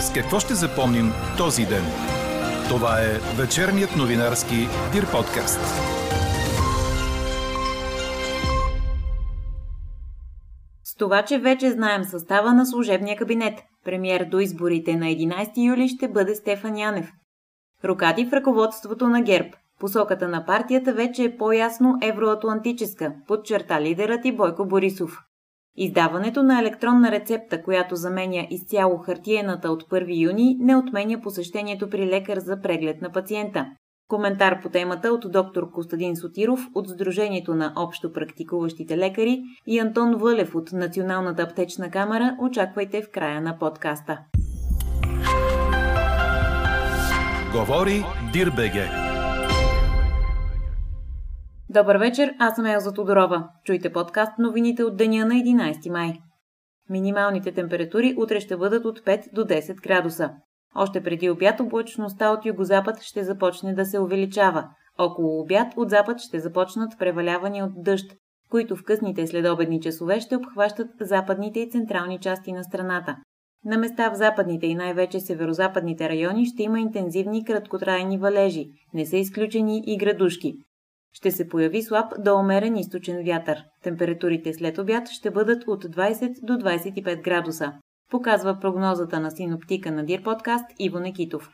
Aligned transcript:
С 0.00 0.12
какво 0.12 0.40
ще 0.40 0.54
запомним 0.54 1.12
този 1.38 1.66
ден? 1.66 1.84
Това 2.68 3.00
е 3.00 3.42
вечерният 3.42 3.96
новинарски 3.96 4.56
Дир 4.92 5.10
подкаст. 5.12 5.60
С 10.84 10.94
това, 10.94 11.22
че 11.22 11.38
вече 11.38 11.70
знаем 11.70 12.04
състава 12.04 12.54
на 12.54 12.66
служебния 12.66 13.16
кабинет, 13.16 13.58
премьер 13.84 14.24
до 14.30 14.38
изборите 14.40 14.96
на 14.96 15.06
11 15.06 15.68
юли 15.68 15.88
ще 15.88 16.08
бъде 16.08 16.34
Стефан 16.34 16.76
Янев. 16.76 17.12
Рокати 17.84 18.26
в 18.26 18.32
ръководството 18.32 19.08
на 19.08 19.22
ГЕРБ. 19.22 19.48
Посоката 19.80 20.28
на 20.28 20.46
партията 20.46 20.92
вече 20.92 21.24
е 21.24 21.36
по-ясно 21.36 21.98
евроатлантическа, 22.02 23.14
подчерта 23.26 23.80
лидерът 23.80 24.24
и 24.24 24.36
Бойко 24.36 24.66
Борисов. 24.66 25.18
Издаването 25.76 26.42
на 26.42 26.60
електронна 26.60 27.10
рецепта, 27.10 27.62
която 27.62 27.96
заменя 27.96 28.46
изцяло 28.50 28.98
хартиената 28.98 29.70
от 29.70 29.82
1 29.82 30.22
юни, 30.22 30.56
не 30.60 30.76
отменя 30.76 31.20
посещението 31.20 31.90
при 31.90 32.06
лекар 32.06 32.38
за 32.38 32.60
преглед 32.60 33.02
на 33.02 33.12
пациента. 33.12 33.66
Коментар 34.08 34.62
по 34.62 34.68
темата 34.68 35.08
от 35.08 35.32
доктор 35.32 35.70
Костадин 35.70 36.16
Сотиров 36.16 36.60
от 36.74 36.88
Сдружението 36.88 37.54
на 37.54 37.72
общо 37.76 38.12
практикуващите 38.12 38.98
лекари 38.98 39.40
и 39.66 39.78
Антон 39.78 40.16
Вълев 40.16 40.54
от 40.54 40.72
Националната 40.72 41.42
аптечна 41.42 41.90
камера 41.90 42.36
очаквайте 42.40 43.02
в 43.02 43.10
края 43.10 43.40
на 43.40 43.58
подкаста. 43.58 44.18
Говори 47.52 48.04
Дирбеге. 48.32 49.09
Добър 51.74 51.96
вечер, 51.96 52.34
аз 52.38 52.54
съм 52.54 52.66
Елза 52.66 52.92
Тодорова. 52.92 53.48
Чуйте 53.64 53.92
подкаст 53.92 54.32
новините 54.38 54.84
от 54.84 54.96
деня 54.96 55.26
на 55.26 55.34
11 55.34 55.90
май. 55.90 56.12
Минималните 56.88 57.52
температури 57.52 58.14
утре 58.18 58.40
ще 58.40 58.56
бъдат 58.56 58.84
от 58.84 59.00
5 59.00 59.34
до 59.34 59.44
10 59.44 59.82
градуса. 59.82 60.30
Още 60.74 61.02
преди 61.02 61.30
обяд 61.30 61.60
облачността 61.60 62.30
от 62.30 62.46
югозапад 62.46 63.02
ще 63.02 63.24
започне 63.24 63.74
да 63.74 63.84
се 63.84 63.98
увеличава. 63.98 64.68
Около 64.98 65.40
обяд 65.40 65.72
от 65.76 65.90
запад 65.90 66.20
ще 66.20 66.40
започнат 66.40 66.98
превалявания 66.98 67.64
от 67.64 67.72
дъжд, 67.76 68.12
които 68.50 68.76
в 68.76 68.84
късните 68.84 69.26
следобедни 69.26 69.80
часове 69.80 70.20
ще 70.20 70.36
обхващат 70.36 70.88
западните 71.00 71.60
и 71.60 71.70
централни 71.70 72.18
части 72.18 72.52
на 72.52 72.64
страната. 72.64 73.16
На 73.64 73.78
места 73.78 74.10
в 74.10 74.16
западните 74.16 74.66
и 74.66 74.74
най-вече 74.74 75.20
северозападните 75.20 76.08
райони 76.08 76.46
ще 76.46 76.62
има 76.62 76.80
интензивни 76.80 77.44
краткотрайни 77.44 78.18
валежи, 78.18 78.66
не 78.94 79.06
са 79.06 79.16
изключени 79.16 79.82
и 79.86 79.96
градушки. 79.96 80.54
Ще 81.12 81.30
се 81.30 81.48
появи 81.48 81.82
слаб 81.82 82.12
до 82.18 82.36
умерен 82.36 82.76
източен 82.76 83.24
вятър. 83.24 83.58
Температурите 83.82 84.52
след 84.52 84.78
обяд 84.78 85.08
ще 85.08 85.30
бъдат 85.30 85.64
от 85.66 85.84
20 85.84 86.44
до 86.44 86.52
25 86.52 87.22
градуса. 87.22 87.72
Показва 88.10 88.58
прогнозата 88.60 89.20
на 89.20 89.30
синоптика 89.30 89.90
на 89.92 90.04
Дир 90.04 90.22
подкаст 90.22 90.64
Иво 90.78 90.98
Некитов. 90.98 91.50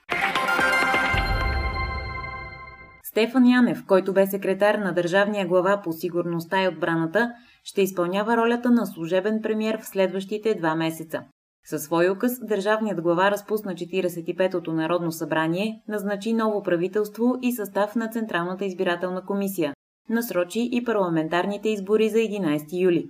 Стефан 3.02 3.46
Янев, 3.46 3.86
който 3.86 4.12
бе 4.12 4.26
секретар 4.26 4.74
на 4.74 4.92
държавния 4.92 5.46
глава 5.46 5.80
по 5.84 5.92
сигурността 5.92 6.62
и 6.62 6.68
отбраната, 6.68 7.32
ще 7.64 7.82
изпълнява 7.82 8.36
ролята 8.36 8.70
на 8.70 8.86
служебен 8.86 9.40
премьер 9.42 9.78
в 9.80 9.86
следващите 9.86 10.54
два 10.54 10.74
месеца. 10.74 11.22
Със 11.68 11.82
свой 11.82 12.10
указ 12.10 12.32
държавният 12.42 13.02
глава 13.02 13.30
разпусна 13.30 13.74
45-то 13.74 14.72
Народно 14.72 15.12
събрание, 15.12 15.82
назначи 15.88 16.32
ново 16.32 16.62
правителство 16.62 17.34
и 17.42 17.52
състав 17.52 17.94
на 17.96 18.08
Централната 18.08 18.64
избирателна 18.64 19.24
комисия, 19.24 19.74
насрочи 20.10 20.68
и 20.72 20.84
парламентарните 20.84 21.68
избори 21.68 22.08
за 22.08 22.18
11 22.18 22.82
юли. 22.82 23.06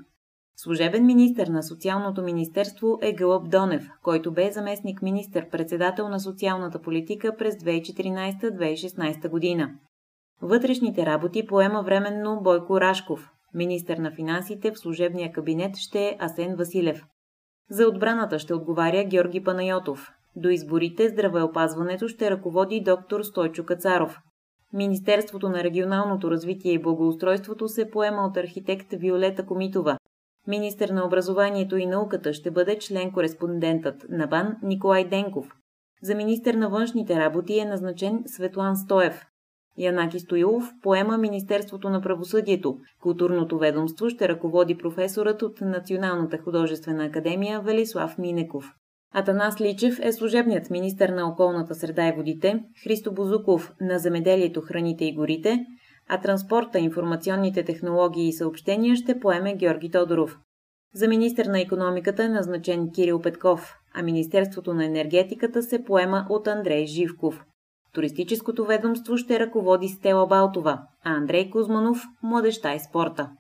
Служебен 0.57 1.07
министр 1.07 1.53
на 1.53 1.63
Социалното 1.63 2.23
министерство 2.23 2.99
е 3.03 3.13
Гълъб 3.13 3.51
Донев, 3.51 3.89
който 4.03 4.33
бе 4.33 4.51
заместник 4.51 5.03
министър-председател 5.03 6.09
на 6.09 6.21
социалната 6.21 6.83
политика 6.83 7.37
през 7.37 7.55
2014-2016 7.55 9.29
година. 9.29 9.71
Вътрешните 10.43 11.07
работи 11.07 11.47
поема 11.47 11.83
временно 11.83 12.41
Бойко 12.43 12.81
Рашков. 12.81 13.31
Министър 13.55 13.99
на 13.99 14.11
финансите 14.11 14.71
в 14.71 14.79
служебния 14.79 15.33
кабинет 15.33 15.77
ще 15.77 15.99
е 15.99 16.17
Асен 16.21 16.57
Василев. 16.57 17.05
За 17.71 17.89
отбраната 17.89 18.39
ще 18.39 18.55
отговаря 18.55 19.05
Георги 19.05 19.45
Панайотов. 19.45 20.13
До 20.37 20.49
изборите 20.49 21.09
здравеопазването 21.09 22.09
ще 22.09 22.31
ръководи 22.31 22.81
доктор 22.81 23.23
Стойчо 23.23 23.65
Кацаров. 23.65 24.19
Министерството 24.73 25.49
на 25.49 25.65
регионалното 25.65 26.31
развитие 26.31 26.73
и 26.73 26.83
благоустройството 26.83 27.69
се 27.69 27.91
поема 27.91 28.23
от 28.23 28.37
архитект 28.37 28.87
Виолета 28.93 29.47
Комитова. 29.47 29.99
Министър 30.47 30.89
на 30.89 31.07
образованието 31.07 31.77
и 31.77 31.87
науката 31.87 32.33
ще 32.33 32.51
бъде 32.51 32.79
член-кореспондентът 32.79 34.07
на 34.09 34.27
БАН 34.27 34.57
Николай 34.63 35.09
Денков. 35.09 35.47
За 36.03 36.15
министър 36.15 36.55
на 36.55 36.69
външните 36.69 37.17
работи 37.17 37.59
е 37.59 37.65
назначен 37.65 38.23
Светлан 38.27 38.77
Стоев. 38.77 39.27
Янаки 39.79 40.21
Стоилов 40.21 40.71
поема 40.83 41.19
Министерството 41.19 41.91
на 41.91 42.01
правосъдието. 42.01 42.79
Културното 43.03 43.59
ведомство 43.59 44.11
ще 44.11 44.29
ръководи 44.29 44.79
професорът 44.79 45.43
от 45.43 45.61
Националната 45.61 46.39
художествена 46.39 47.05
академия 47.05 47.61
Велислав 47.61 48.19
Минеков. 48.19 48.73
Атанас 49.15 49.61
Личев 49.61 49.99
е 50.03 50.13
служебният 50.13 50.71
министър 50.71 51.09
на 51.09 51.29
околната 51.29 51.75
среда 51.75 52.09
и 52.09 52.13
водите, 52.13 52.61
Христо 52.85 53.13
Бозуков 53.13 53.73
на 53.81 53.99
земеделието, 53.99 54.61
храните 54.61 55.05
и 55.05 55.15
горите, 55.15 55.67
а 56.09 56.21
транспорта, 56.21 56.79
информационните 56.79 57.65
технологии 57.65 58.29
и 58.29 58.33
съобщения 58.33 58.97
ще 58.97 59.21
поеме 59.21 59.57
Георги 59.57 59.91
Тодоров. 59.91 60.39
За 60.95 61.09
министър 61.09 61.47
на 61.47 61.61
економиката 61.61 62.25
е 62.25 62.29
назначен 62.29 62.91
Кирил 62.95 63.21
Петков, 63.21 63.75
а 63.95 64.03
Министерството 64.03 64.75
на 64.75 64.85
енергетиката 64.85 65.63
се 65.63 65.85
поема 65.85 66.27
от 66.31 66.47
Андрей 66.47 66.87
Живков. 66.87 67.45
Туристическото 67.97 68.65
ведомство 68.65 69.17
ще 69.17 69.41
ръководи 69.41 69.89
Стела 69.89 70.27
Балтова, 70.27 70.83
а 71.05 71.15
Андрей 71.15 71.51
Кузманов– 71.51 72.03
младеща 72.23 72.73
и 72.75 72.81
спорта. 72.81 73.31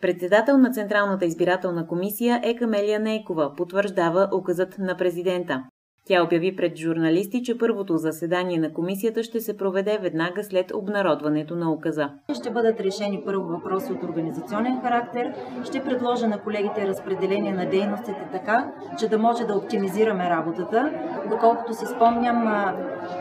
Председател 0.00 0.58
на 0.58 0.70
Централната 0.70 1.24
избирателна 1.24 1.86
комисия 1.86 2.40
е 2.44 2.56
Камелия 2.56 3.00
Нейкова, 3.00 3.54
потвърждава 3.56 4.28
указът 4.34 4.78
на 4.78 4.96
президента. 4.96 5.62
Тя 6.06 6.22
обяви 6.22 6.56
пред 6.56 6.76
журналисти, 6.76 7.42
че 7.42 7.58
първото 7.58 7.96
заседание 7.96 8.58
на 8.58 8.72
комисията 8.72 9.22
ще 9.22 9.40
се 9.40 9.56
проведе 9.56 9.98
веднага 10.02 10.44
след 10.44 10.72
обнародването 10.74 11.56
на 11.56 11.72
указа. 11.72 12.10
Ще 12.34 12.50
бъдат 12.50 12.80
решени 12.80 13.22
първо 13.26 13.44
въпроси 13.44 13.92
от 13.92 14.02
организационен 14.02 14.80
характер. 14.80 15.34
Ще 15.64 15.84
предложа 15.84 16.28
на 16.28 16.38
колегите 16.38 16.86
разпределение 16.86 17.52
на 17.52 17.70
дейностите 17.70 18.28
така, 18.32 18.72
че 18.98 19.08
да 19.08 19.18
може 19.18 19.44
да 19.44 19.54
оптимизираме 19.54 20.30
работата. 20.30 20.90
Доколкото 21.30 21.74
си 21.74 21.86
спомням, 21.86 22.66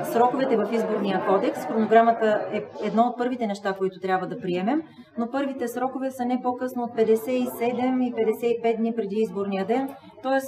сроковете 0.04 0.58
в 0.58 0.70
изборния 0.74 1.26
кодекс, 1.28 1.66
хронограмата 1.66 2.48
е 2.54 2.64
едно 2.84 3.04
от 3.04 3.18
първите 3.18 3.48
неща, 3.48 3.74
които 3.74 4.00
трябва 4.00 4.28
да 4.28 4.40
приемем, 4.40 4.82
но 5.18 5.32
първите 5.32 5.68
срокове 5.68 6.12
са 6.12 6.26
не 6.26 6.42
по-късно 6.44 6.84
от 6.84 6.92
57 6.92 8.04
и 8.04 8.14
55 8.64 8.78
дни 8.78 8.96
преди 8.96 9.16
изборния 9.16 9.66
ден, 9.66 9.90
т.е 10.24 10.40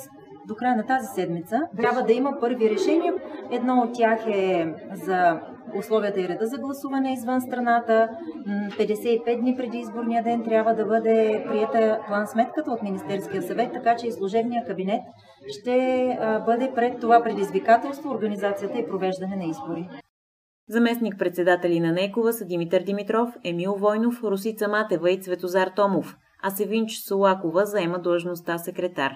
до 0.47 0.55
края 0.55 0.75
на 0.75 0.85
тази 0.85 1.07
седмица 1.15 1.61
трябва 1.77 2.01
да 2.01 2.13
има 2.13 2.31
първи 2.39 2.69
решения. 2.69 3.13
Едно 3.51 3.81
от 3.81 3.93
тях 3.93 4.19
е 4.27 4.73
за 4.91 5.39
условията 5.77 6.21
и 6.21 6.27
реда 6.27 6.45
за 6.45 6.57
гласуване 6.57 7.13
извън 7.13 7.41
страната. 7.41 8.09
55 8.47 9.39
дни 9.39 9.55
преди 9.57 9.77
изборния 9.77 10.23
ден 10.23 10.43
трябва 10.43 10.73
да 10.73 10.85
бъде 10.85 11.45
прията 11.47 11.99
план 12.07 12.27
сметката 12.27 12.71
от 12.71 12.81
Министерския 12.81 13.41
съвет, 13.41 13.73
така 13.73 13.95
че 13.95 14.07
и 14.07 14.11
служебния 14.11 14.65
кабинет 14.65 15.01
ще 15.59 16.17
бъде 16.45 16.71
пред 16.75 16.99
това 16.99 17.23
предизвикателство, 17.23 18.09
организацията 18.09 18.79
и 18.79 18.87
провеждане 18.87 19.35
на 19.35 19.43
избори. 19.43 19.89
Заместник 20.69 21.19
председатели 21.19 21.79
на 21.79 21.91
Некова 21.91 22.33
са 22.33 22.45
Димитър 22.45 22.81
Димитров, 22.81 23.29
Емил 23.43 23.75
Войнов, 23.75 24.23
Русица 24.23 24.67
Матева 24.67 25.11
и 25.11 25.21
Цветозар 25.21 25.67
Томов, 25.75 26.15
а 26.43 26.49
Севинч 26.49 26.91
Солакова 27.07 27.65
заема 27.65 27.99
длъжността 27.99 28.57
секретар. 28.57 29.11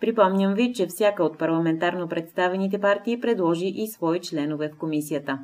Припомням 0.00 0.54
ви, 0.54 0.72
че 0.72 0.86
всяка 0.86 1.24
от 1.24 1.38
парламентарно 1.38 2.08
представените 2.08 2.80
партии 2.80 3.20
предложи 3.20 3.66
и 3.66 3.86
свои 3.86 4.20
членове 4.20 4.68
в 4.68 4.78
комисията. 4.78 5.38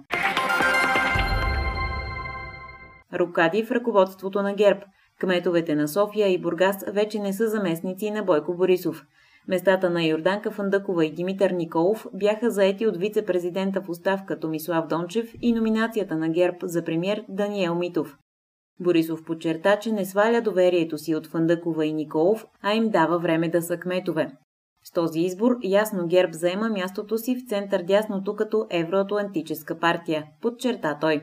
Рукади 3.14 3.64
в 3.64 3.70
ръководството 3.70 4.42
на 4.42 4.54
ГЕРБ. 4.54 4.80
Кметовете 5.20 5.74
на 5.74 5.88
София 5.88 6.28
и 6.28 6.38
Бургас 6.38 6.84
вече 6.88 7.18
не 7.18 7.32
са 7.32 7.48
заместници 7.48 8.10
на 8.10 8.22
Бойко 8.22 8.54
Борисов. 8.54 9.04
Местата 9.48 9.90
на 9.90 10.04
Йорданка 10.04 10.50
Фандъкова 10.50 11.04
и 11.04 11.12
Димитър 11.12 11.50
Николов 11.50 12.06
бяха 12.14 12.50
заети 12.50 12.86
от 12.86 12.96
вице-президента 12.96 13.80
в 13.80 13.88
оставка 13.88 14.40
Томислав 14.40 14.86
Дончев 14.86 15.32
и 15.42 15.52
номинацията 15.52 16.16
на 16.16 16.28
ГЕРБ 16.28 16.56
за 16.62 16.84
премьер 16.84 17.24
Даниел 17.28 17.74
Митов. 17.74 18.18
Борисов 18.80 19.24
подчерта, 19.24 19.78
че 19.78 19.92
не 19.92 20.04
сваля 20.04 20.40
доверието 20.40 20.98
си 20.98 21.14
от 21.14 21.26
Фандъкова 21.26 21.86
и 21.86 21.92
Николов, 21.92 22.46
а 22.62 22.72
им 22.72 22.90
дава 22.90 23.18
време 23.18 23.48
да 23.48 23.62
са 23.62 23.76
кметове. 23.76 24.30
С 24.84 24.92
този 24.92 25.20
избор 25.20 25.56
ясно 25.62 26.06
ГЕРБ 26.06 26.32
заема 26.32 26.68
мястото 26.68 27.18
си 27.18 27.36
в 27.36 27.48
център 27.48 27.82
дясното 27.82 28.36
като 28.36 28.66
евроатлантическа 28.70 29.78
партия, 29.78 30.24
подчерта 30.40 30.98
той. 31.00 31.22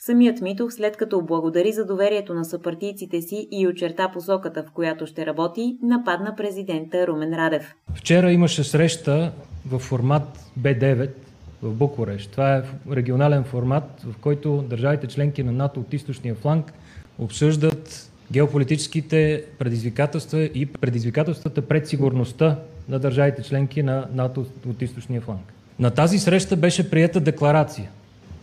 Самият 0.00 0.40
Митов, 0.40 0.74
след 0.74 0.96
като 0.96 1.24
благодари 1.24 1.72
за 1.72 1.86
доверието 1.86 2.34
на 2.34 2.44
съпартийците 2.44 3.20
си 3.20 3.48
и 3.50 3.68
очерта 3.68 4.10
посоката, 4.12 4.62
в 4.62 4.72
която 4.72 5.06
ще 5.06 5.26
работи, 5.26 5.78
нападна 5.82 6.34
президента 6.36 7.06
Румен 7.06 7.34
Радев. 7.34 7.74
Вчера 7.94 8.32
имаше 8.32 8.64
среща 8.64 9.32
в 9.70 9.78
формат 9.78 10.38
Б9 10.60 11.10
в 11.62 11.70
Букурещ. 11.70 12.30
Това 12.30 12.56
е 12.56 12.62
регионален 12.92 13.44
формат, 13.44 14.04
в 14.04 14.18
който 14.20 14.64
държавите 14.70 15.06
членки 15.06 15.42
на 15.42 15.52
НАТО 15.52 15.80
от 15.80 15.92
източния 15.92 16.34
фланг 16.34 16.72
обсъждат 17.18 18.10
геополитическите 18.32 19.44
предизвикателства 19.58 20.40
и 20.40 20.66
предизвикателствата 20.66 21.62
пред 21.62 21.88
сигурността 21.88 22.58
на 22.88 22.98
държавите 22.98 23.42
членки 23.42 23.82
на 23.82 24.06
НАТО 24.12 24.46
от 24.68 24.82
източния 24.82 25.20
фланг. 25.20 25.52
На 25.78 25.90
тази 25.90 26.18
среща 26.18 26.56
беше 26.56 26.90
прията 26.90 27.20
декларация. 27.20 27.90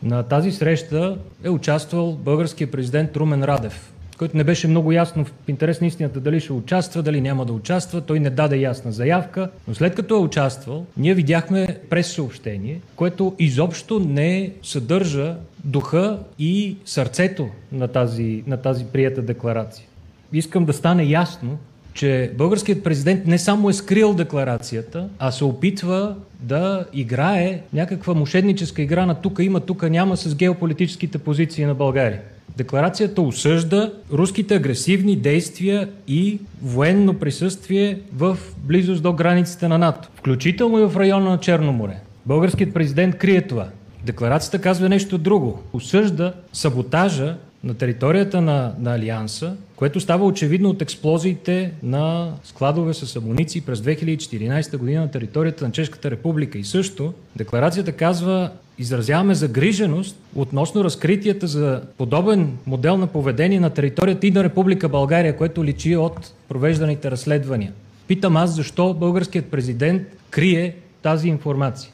На 0.03 0.23
тази 0.23 0.51
среща 0.51 1.17
е 1.43 1.49
участвал 1.49 2.13
българският 2.13 2.71
президент 2.71 3.17
Румен 3.17 3.43
Радев, 3.43 3.93
който 4.17 4.37
не 4.37 4.43
беше 4.43 4.67
много 4.67 4.91
ясно 4.91 5.25
в 5.25 5.33
интерес 5.47 5.81
на 5.81 5.87
истината 5.87 6.19
дали 6.19 6.39
ще 6.39 6.53
участва, 6.53 7.03
дали 7.03 7.21
няма 7.21 7.45
да 7.45 7.53
участва. 7.53 8.01
Той 8.01 8.19
не 8.19 8.29
даде 8.29 8.57
ясна 8.57 8.91
заявка, 8.91 9.49
но 9.67 9.75
след 9.75 9.95
като 9.95 10.15
е 10.15 10.19
участвал, 10.19 10.85
ние 10.97 11.13
видяхме 11.13 11.77
през 11.89 12.07
съобщение, 12.07 12.79
което 12.95 13.35
изобщо 13.39 13.99
не 13.99 14.51
съдържа 14.63 15.35
духа 15.63 16.19
и 16.39 16.75
сърцето 16.85 17.49
на 17.71 17.87
тази, 17.87 18.43
на 18.47 18.57
тази 18.57 18.85
прията 18.85 19.21
декларация. 19.21 19.85
Искам 20.33 20.65
да 20.65 20.73
стане 20.73 21.03
ясно, 21.03 21.57
че 21.93 22.31
българският 22.37 22.83
президент 22.83 23.25
не 23.25 23.37
само 23.37 23.69
е 23.69 23.73
скрил 23.73 24.13
декларацията, 24.13 25.09
а 25.19 25.31
се 25.31 25.43
опитва 25.43 26.15
да 26.39 26.85
играе 26.93 27.61
някаква 27.73 28.13
мошенническа 28.13 28.81
игра 28.81 29.05
на 29.05 29.15
тука 29.15 29.43
има, 29.43 29.59
тука 29.59 29.89
няма 29.89 30.17
с 30.17 30.35
геополитическите 30.35 31.17
позиции 31.17 31.65
на 31.65 31.75
България. 31.75 32.21
Декларацията 32.57 33.21
осъжда 33.21 33.93
руските 34.13 34.55
агресивни 34.55 35.15
действия 35.15 35.89
и 36.07 36.39
военно 36.61 37.13
присъствие 37.13 37.99
в 38.13 38.37
близост 38.57 39.03
до 39.03 39.13
границите 39.13 39.67
на 39.67 39.77
НАТО, 39.77 40.09
включително 40.15 40.79
и 40.79 40.85
в 40.85 40.97
района 40.97 41.29
на 41.29 41.39
Черно 41.39 41.71
море. 41.73 41.99
Българският 42.25 42.73
президент 42.73 43.17
крие 43.17 43.41
това. 43.41 43.67
Декларацията 44.05 44.59
казва 44.59 44.89
нещо 44.89 45.17
друго. 45.17 45.59
Осъжда 45.73 46.33
саботажа 46.53 47.35
на 47.63 47.73
територията 47.73 48.41
на, 48.41 48.73
на 48.79 48.95
Алианса, 48.95 49.55
което 49.75 49.99
става 49.99 50.25
очевидно 50.25 50.69
от 50.69 50.81
експлозиите 50.81 51.71
на 51.83 52.33
складове 52.43 52.93
с 52.93 53.15
амуниции 53.15 53.61
през 53.61 53.79
2014 53.79 54.77
година 54.77 55.01
на 55.01 55.11
територията 55.11 55.65
на 55.65 55.71
Чешката 55.71 56.11
република. 56.11 56.57
И 56.57 56.63
също 56.63 57.13
декларацията 57.35 57.91
казва, 57.91 58.51
изразяваме 58.77 59.35
загриженост 59.35 60.17
относно 60.35 60.83
разкритията 60.83 61.47
за 61.47 61.81
подобен 61.97 62.57
модел 62.67 62.97
на 62.97 63.07
поведение 63.07 63.59
на 63.59 63.69
територията 63.69 64.27
и 64.27 64.31
на 64.31 64.43
Република 64.43 64.89
България, 64.89 65.37
което 65.37 65.65
личи 65.65 65.95
от 65.95 66.33
провежданите 66.49 67.11
разследвания. 67.11 67.73
Питам 68.07 68.37
аз 68.37 68.55
защо 68.55 68.93
българският 68.93 69.51
президент 69.51 70.01
крие 70.29 70.75
тази 71.01 71.29
информация. 71.29 71.91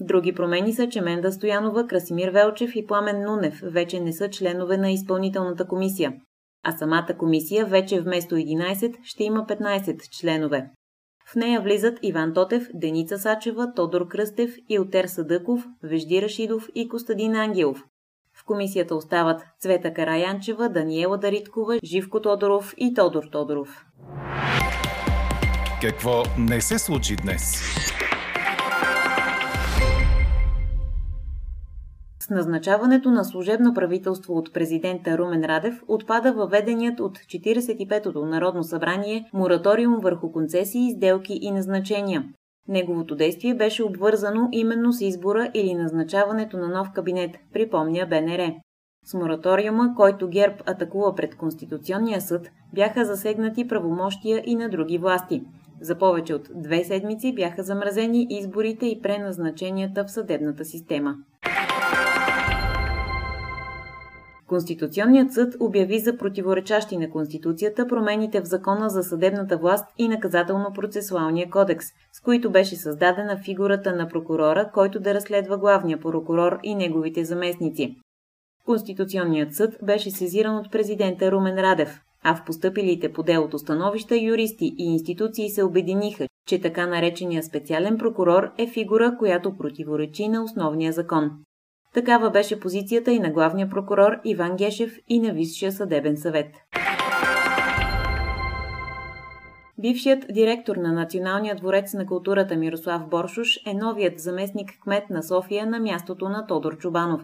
Други 0.00 0.32
промени 0.32 0.72
са, 0.72 0.88
че 0.88 1.00
Менда 1.00 1.32
Стоянова, 1.32 1.86
Красимир 1.86 2.28
Велчев 2.28 2.70
и 2.74 2.86
Пламен 2.86 3.22
Нунев 3.22 3.60
вече 3.62 4.00
не 4.00 4.12
са 4.12 4.30
членове 4.30 4.76
на 4.76 4.90
изпълнителната 4.90 5.66
комисия, 5.66 6.12
а 6.64 6.76
самата 6.76 7.16
комисия 7.18 7.66
вече 7.66 8.00
вместо 8.00 8.34
11 8.34 8.94
ще 9.04 9.24
има 9.24 9.46
15 9.46 9.96
членове. 10.20 10.70
В 11.32 11.34
нея 11.36 11.60
влизат 11.60 11.98
Иван 12.02 12.34
Тотев, 12.34 12.68
Деница 12.74 13.18
Сачева, 13.18 13.72
Тодор 13.74 14.08
Кръстев, 14.08 14.54
Илтер 14.68 15.06
Съдъков, 15.06 15.64
Вежди 15.82 16.22
Рашидов 16.22 16.68
и 16.74 16.88
Костадин 16.88 17.34
Ангелов. 17.34 17.84
В 18.34 18.44
комисията 18.44 18.94
остават 18.94 19.42
Цвета 19.60 19.94
Караянчева, 19.94 20.68
Даниела 20.68 21.18
Дариткова, 21.18 21.78
Живко 21.84 22.22
Тодоров 22.22 22.74
и 22.78 22.94
Тодор 22.94 23.24
Тодоров. 23.32 23.84
Какво 25.82 26.22
не 26.38 26.60
се 26.60 26.78
случи 26.78 27.16
днес? 27.16 27.62
С 32.26 32.30
назначаването 32.30 33.10
на 33.10 33.24
служебно 33.24 33.74
правителство 33.74 34.34
от 34.34 34.52
президента 34.52 35.18
Румен 35.18 35.44
Радев 35.44 35.82
отпада 35.88 36.32
въведеният 36.32 37.00
от 37.00 37.18
45-то 37.18 38.26
Народно 38.26 38.64
събрание 38.64 39.30
мораториум 39.32 39.98
върху 40.02 40.32
концесии, 40.32 40.92
сделки 40.96 41.38
и 41.42 41.50
назначения. 41.50 42.24
Неговото 42.68 43.16
действие 43.16 43.54
беше 43.54 43.82
обвързано 43.82 44.48
именно 44.52 44.92
с 44.92 45.00
избора 45.00 45.50
или 45.54 45.74
назначаването 45.74 46.56
на 46.56 46.68
нов 46.68 46.92
кабинет, 46.94 47.30
припомня 47.52 48.06
БНР. 48.06 48.52
С 49.04 49.14
мораториума, 49.14 49.94
който 49.96 50.28
ГЕРБ 50.28 50.56
атакува 50.66 51.14
пред 51.14 51.36
Конституционния 51.36 52.20
съд, 52.20 52.50
бяха 52.74 53.04
засегнати 53.04 53.68
правомощия 53.68 54.42
и 54.46 54.56
на 54.56 54.68
други 54.68 54.98
власти. 54.98 55.42
За 55.80 55.98
повече 55.98 56.34
от 56.34 56.48
две 56.54 56.84
седмици 56.84 57.34
бяха 57.34 57.62
замразени 57.62 58.26
изборите 58.30 58.86
и 58.86 59.02
преназначенията 59.02 60.04
в 60.04 60.10
съдебната 60.10 60.64
система. 60.64 61.14
Конституционният 64.48 65.32
съд 65.32 65.54
обяви 65.60 65.98
за 65.98 66.16
противоречащи 66.16 66.96
на 66.96 67.10
Конституцията 67.10 67.86
промените 67.88 68.40
в 68.40 68.44
Закона 68.44 68.90
за 68.90 69.02
съдебната 69.02 69.56
власт 69.56 69.84
и 69.98 70.08
наказателно-процесуалния 70.08 71.50
кодекс, 71.50 71.86
с 72.12 72.20
които 72.20 72.50
беше 72.50 72.76
създадена 72.76 73.36
фигурата 73.44 73.96
на 73.96 74.08
прокурора, 74.08 74.70
който 74.74 75.00
да 75.00 75.14
разследва 75.14 75.56
главния 75.56 76.00
прокурор 76.00 76.58
и 76.62 76.74
неговите 76.74 77.24
заместници. 77.24 77.96
Конституционният 78.66 79.54
съд 79.54 79.76
беше 79.82 80.10
сезиран 80.10 80.56
от 80.56 80.72
президента 80.72 81.32
Румен 81.32 81.58
Радев, 81.58 82.00
а 82.22 82.36
в 82.36 82.44
постъпилите 82.44 83.12
по 83.12 83.22
делото 83.22 83.58
становища 83.58 84.16
юристи 84.16 84.74
и 84.78 84.84
институции 84.84 85.50
се 85.50 85.64
обединиха, 85.64 86.26
че 86.46 86.60
така 86.60 86.86
наречения 86.86 87.42
специален 87.42 87.98
прокурор 87.98 88.50
е 88.58 88.66
фигура, 88.66 89.16
която 89.18 89.56
противоречи 89.56 90.28
на 90.28 90.44
основния 90.44 90.92
закон. 90.92 91.30
Такава 91.96 92.30
беше 92.30 92.60
позицията 92.60 93.12
и 93.12 93.18
на 93.18 93.30
главния 93.30 93.70
прокурор 93.70 94.12
Иван 94.24 94.56
Гешев 94.56 94.98
и 95.08 95.20
на 95.20 95.32
Висшия 95.32 95.72
съдебен 95.72 96.16
съвет. 96.16 96.46
Бившият 99.78 100.24
директор 100.30 100.76
на 100.76 100.92
Националния 100.92 101.54
дворец 101.54 101.94
на 101.94 102.06
културата 102.06 102.56
Мирослав 102.56 103.08
Боршуш 103.08 103.48
е 103.66 103.74
новият 103.74 104.20
заместник 104.20 104.70
кмет 104.82 105.10
на 105.10 105.22
София 105.22 105.66
на 105.66 105.80
мястото 105.80 106.28
на 106.28 106.46
Тодор 106.46 106.76
Чубанов. 106.76 107.22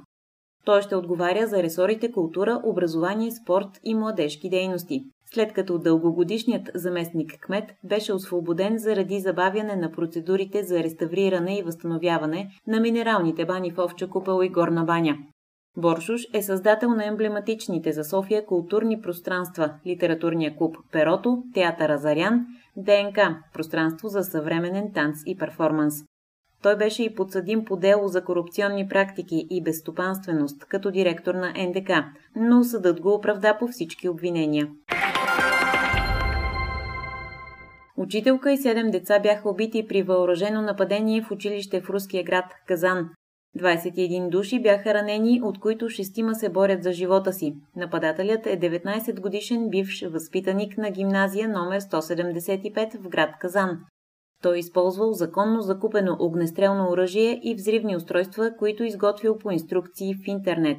Той 0.65 0.83
ще 0.83 0.97
отговаря 0.97 1.47
за 1.47 1.63
ресорите 1.63 2.13
култура, 2.13 2.61
образование, 2.65 3.31
спорт 3.31 3.81
и 3.85 3.95
младежки 3.95 4.51
дейности 4.51 5.05
след 5.35 5.53
като 5.53 5.79
дългогодишният 5.79 6.71
заместник 6.75 7.33
кмет 7.41 7.65
беше 7.85 8.13
освободен 8.13 8.79
заради 8.79 9.21
забавяне 9.21 9.77
на 9.77 9.93
процедурите 9.93 10.63
за 10.63 10.83
реставриране 10.83 11.59
и 11.59 11.63
възстановяване 11.63 12.51
на 12.67 12.81
минералните 12.81 13.45
бани 13.45 13.71
в 13.71 13.79
Овча 13.79 14.09
купел 14.09 14.43
и 14.43 14.49
Горна 14.49 14.85
баня. 14.85 15.17
Боршуш 15.77 16.21
е 16.35 16.43
създател 16.43 16.91
на 16.91 17.07
емблематичните 17.07 17.93
за 17.93 18.05
София 18.05 18.47
културни 18.47 19.01
пространства– 19.01 19.75
литературния 19.87 20.57
клуб 20.57 20.77
Перото, 20.93 21.43
театъра 21.55 21.99
Зарян, 21.99 22.47
ДНК– 22.77 23.43
пространство 23.55 24.09
за 24.09 24.23
съвременен 24.23 24.93
танц 24.95 25.17
и 25.27 25.37
перформанс. 25.37 25.95
Той 26.63 26.77
беше 26.77 27.03
и 27.03 27.15
подсъдим 27.15 27.65
по 27.65 27.77
дело 27.77 28.09
за 28.09 28.25
корупционни 28.25 28.89
практики 28.89 29.47
и 29.51 29.63
безстопанственост 29.63 30.65
като 30.65 30.91
директор 30.91 31.35
на 31.35 31.53
НДК, 31.59 31.91
но 32.37 32.65
съдът 32.65 33.01
го 33.01 33.15
оправда 33.15 33.57
по 33.59 33.69
всички 33.69 34.09
обвинения. 34.09 34.69
Учителка 38.03 38.53
и 38.53 38.57
седем 38.57 38.91
деца 38.91 39.21
бяха 39.21 39.51
убити 39.51 39.87
при 39.89 40.03
въоръжено 40.03 40.63
нападение 40.63 41.23
в 41.23 41.31
училище 41.31 41.81
в 41.81 41.91
руския 41.91 42.25
град 42.25 42.45
Казан. 42.69 43.11
21 43.59 44.29
души 44.29 44.63
бяха 44.63 44.95
ранени, 44.95 45.41
от 45.43 45.61
които 45.61 45.89
шестима 45.89 46.35
се 46.35 46.49
борят 46.49 46.83
за 46.83 46.93
живота 46.93 47.33
си. 47.33 47.55
Нападателят 47.77 48.47
е 48.47 48.61
19 48.61 49.21
годишен 49.21 49.69
бивш 49.69 50.05
възпитаник 50.11 50.79
на 50.79 50.91
гимназия 50.91 51.49
номер 51.49 51.81
175 51.81 52.99
в 52.99 53.09
град 53.09 53.31
Казан. 53.41 53.79
Той 54.43 54.59
използвал 54.59 55.13
законно 55.13 55.61
закупено 55.61 56.17
огнестрелно 56.21 56.91
оръжие 56.91 57.41
и 57.43 57.55
взривни 57.55 57.97
устройства, 57.97 58.51
които 58.59 58.85
изготвил 58.85 59.39
по 59.39 59.51
инструкции 59.51 60.15
в 60.15 60.27
интернет. 60.27 60.79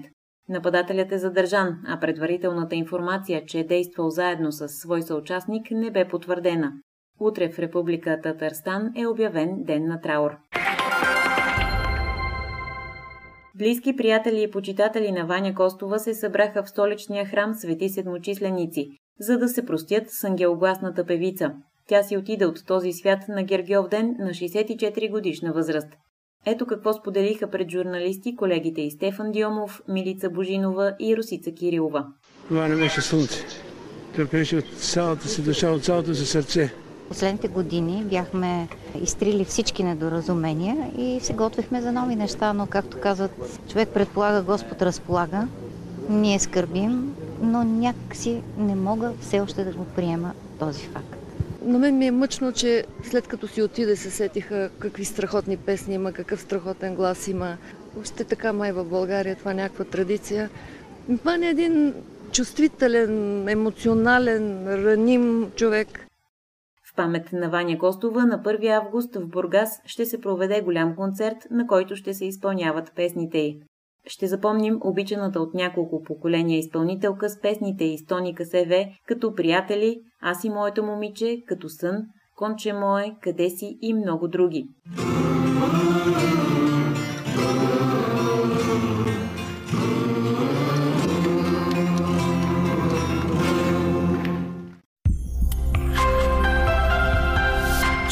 Нападателят 0.50 1.12
е 1.12 1.18
задържан, 1.18 1.78
а 1.88 2.00
предварителната 2.00 2.76
информация, 2.76 3.46
че 3.46 3.60
е 3.60 3.64
действал 3.64 4.10
заедно 4.10 4.52
с 4.52 4.68
свой 4.68 5.02
съучастник, 5.02 5.72
не 5.72 5.92
бе 5.92 6.08
потвърдена. 6.08 6.72
Утре 7.20 7.50
в 7.50 7.60
Република 7.60 8.20
Татарстан 8.24 8.92
е 8.96 9.08
обявен 9.08 9.64
ден 9.64 9.88
на 9.88 10.02
траур. 10.02 10.32
Близки 13.56 13.96
приятели 13.96 14.44
и 14.44 14.52
почитатели 14.52 15.12
на 15.12 15.26
Ваня 15.26 15.56
Костова 15.56 16.00
се 16.00 16.14
събраха 16.14 16.64
в 16.64 16.70
столичния 16.70 17.26
храм 17.26 17.54
Свети 17.54 17.90
Седмочисленици, 17.90 18.90
за 19.20 19.38
да 19.38 19.50
се 19.50 19.66
простят 19.66 20.04
с 20.08 20.24
ангелогласната 20.24 21.06
певица. 21.06 21.52
Тя 21.88 22.04
си 22.04 22.18
отида 22.18 22.48
от 22.48 22.66
този 22.68 22.94
свят 22.94 23.20
на 23.28 23.44
Гергьов 23.44 23.88
ден 23.88 24.16
на 24.20 24.30
64 24.30 25.12
годишна 25.12 25.54
възраст. 25.54 25.90
Ето 26.46 26.66
какво 26.66 26.94
споделиха 26.94 27.50
пред 27.50 27.70
журналисти 27.70 28.36
колегите 28.36 28.82
и 28.82 28.92
Стефан 28.92 29.32
Диомов, 29.32 29.82
Милица 29.88 30.30
Божинова 30.30 30.96
и 31.00 31.18
Русица 31.18 31.52
Кирилова. 31.52 32.08
Това 32.48 32.68
не 32.68 32.76
беше 32.76 33.02
слънце. 33.02 33.40
Той 34.16 34.26
беше 34.26 34.58
от 34.58 34.66
цялата 34.66 35.28
си 35.28 35.44
душа, 35.44 35.72
от 35.72 35.84
цялото 35.84 36.14
си 36.16 36.26
сърце. 36.26 36.74
Последните 37.14 37.48
години 37.48 38.04
бяхме 38.04 38.68
изтрили 39.02 39.46
всички 39.46 39.84
недоразумения 39.84 40.92
и 40.98 41.20
се 41.22 41.34
готвихме 41.34 41.82
за 41.82 41.92
нови 41.92 42.16
неща, 42.16 42.54
но 42.54 42.66
както 42.68 43.00
казват, 43.00 43.32
човек 43.70 43.90
предполага, 43.90 44.42
Господ 44.42 44.82
разполага. 44.82 45.48
Ние 46.10 46.40
скърбим, 46.40 47.16
но 47.42 47.64
някакси 47.64 48.42
не 48.58 48.76
мога 48.76 49.12
все 49.22 49.40
още 49.40 49.64
да 49.64 49.72
го 49.72 49.86
приема 49.86 50.32
този 50.60 50.82
факт. 50.82 51.16
На 51.66 51.80
мен 51.80 51.98
ми 51.98 52.08
е 52.08 52.12
мъчно, 52.12 52.52
че 52.52 52.86
след 53.10 53.28
като 53.28 53.48
си 53.48 53.62
отиде 53.62 53.96
се 53.96 54.12
сетиха 54.12 54.70
какви 54.80 55.06
страхотни 55.06 55.58
песни 55.58 55.94
има, 55.94 56.12
какъв 56.12 56.42
страхотен 56.42 56.96
глас 56.96 57.28
има. 57.28 57.58
Още 58.02 58.24
така 58.24 58.54
май 58.54 58.72
в 58.72 58.84
България 58.84 59.36
това 59.36 59.52
е 59.52 59.54
някаква 59.54 59.86
традиция. 59.86 60.50
Това 61.20 61.36
един 61.36 61.94
чувствителен, 62.32 63.48
емоционален, 63.50 64.68
раним 64.68 65.52
човек. 65.56 66.03
В 66.94 66.96
памет 66.96 67.34
на 67.34 67.50
Ваня 67.50 67.78
Костова 67.78 68.26
на 68.26 68.40
1 68.40 68.70
август 68.70 69.16
в 69.16 69.28
Бургас 69.28 69.82
ще 69.86 70.06
се 70.06 70.22
проведе 70.22 70.62
голям 70.62 70.96
концерт, 70.96 71.38
на 71.52 71.68
който 71.68 71.96
ще 71.96 72.14
се 72.14 72.26
изпълняват 72.26 72.92
песните 72.96 73.38
й. 73.38 73.60
Ще 74.08 74.28
запомним 74.28 74.80
обичаната 74.82 75.40
от 75.40 75.54
няколко 75.54 76.04
поколения 76.04 76.60
изпълнителка 76.60 77.30
с 77.30 77.42
песните 77.42 77.84
и 77.84 77.98
Стоника 77.98 78.46
СВ, 78.46 78.86
като 79.08 79.36
приятели, 79.36 80.00
аз 80.22 80.44
и 80.44 80.50
моето 80.50 80.84
момиче, 80.84 81.38
като 81.48 81.70
сън, 81.70 82.04
конче 82.36 82.74
мое, 82.74 83.16
къде 83.22 83.50
си 83.50 83.78
и 83.82 83.94
много 83.94 84.28
други. 84.28 84.68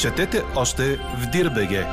Четете 0.01 0.43
още 0.58 0.84
в 0.96 1.31
Дирбеге. 1.31 1.86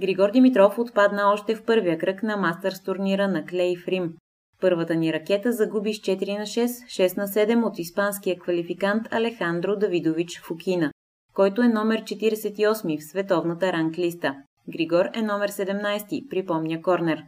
Григор 0.00 0.30
Димитров 0.30 0.78
отпадна 0.78 1.32
още 1.32 1.54
в 1.54 1.64
първия 1.64 1.98
кръг 1.98 2.22
на 2.22 2.36
мастърс 2.36 2.82
турнира 2.82 3.28
на 3.28 3.44
Клей 3.44 3.76
в 3.76 3.88
Рим. 3.88 4.14
Първата 4.60 4.94
ни 4.94 5.12
ракета 5.12 5.52
загуби 5.52 5.94
с 5.94 5.96
4 5.96 6.38
на 6.38 6.44
6, 6.44 6.66
6 6.66 7.16
на 7.16 7.26
7 7.26 7.66
от 7.66 7.78
испанския 7.78 8.38
квалификант 8.38 9.08
Алехандро 9.10 9.76
Давидович 9.76 10.40
Фукина, 10.40 10.92
който 11.34 11.62
е 11.62 11.68
номер 11.68 12.02
48 12.02 13.00
в 13.00 13.04
световната 13.04 13.72
ранглиста. 13.72 14.34
Григор 14.68 15.04
е 15.14 15.22
номер 15.22 15.50
17, 15.50 16.28
припомня 16.28 16.82
Корнер. 16.82 17.24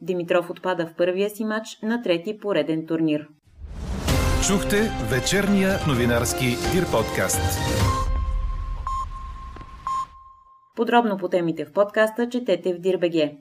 Димитров 0.00 0.50
отпада 0.50 0.86
в 0.86 0.94
първия 0.96 1.30
си 1.30 1.44
матч 1.44 1.78
на 1.82 2.02
трети 2.02 2.38
пореден 2.38 2.86
турнир. 2.86 3.28
Чухте 4.48 4.90
вечерния 5.10 5.78
новинарски 5.88 6.44
Дир 6.44 6.84
подкаст. 6.92 7.58
Подробно 10.76 11.18
по 11.18 11.28
темите 11.28 11.64
в 11.64 11.72
подкаста 11.72 12.28
четете 12.28 12.74
в 12.74 12.78
Дирбеге. 12.78 13.36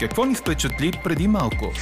Какво 0.00 0.24
ни 0.24 0.34
впечатли 0.34 0.92
преди 1.04 1.28
малко? 1.28 1.72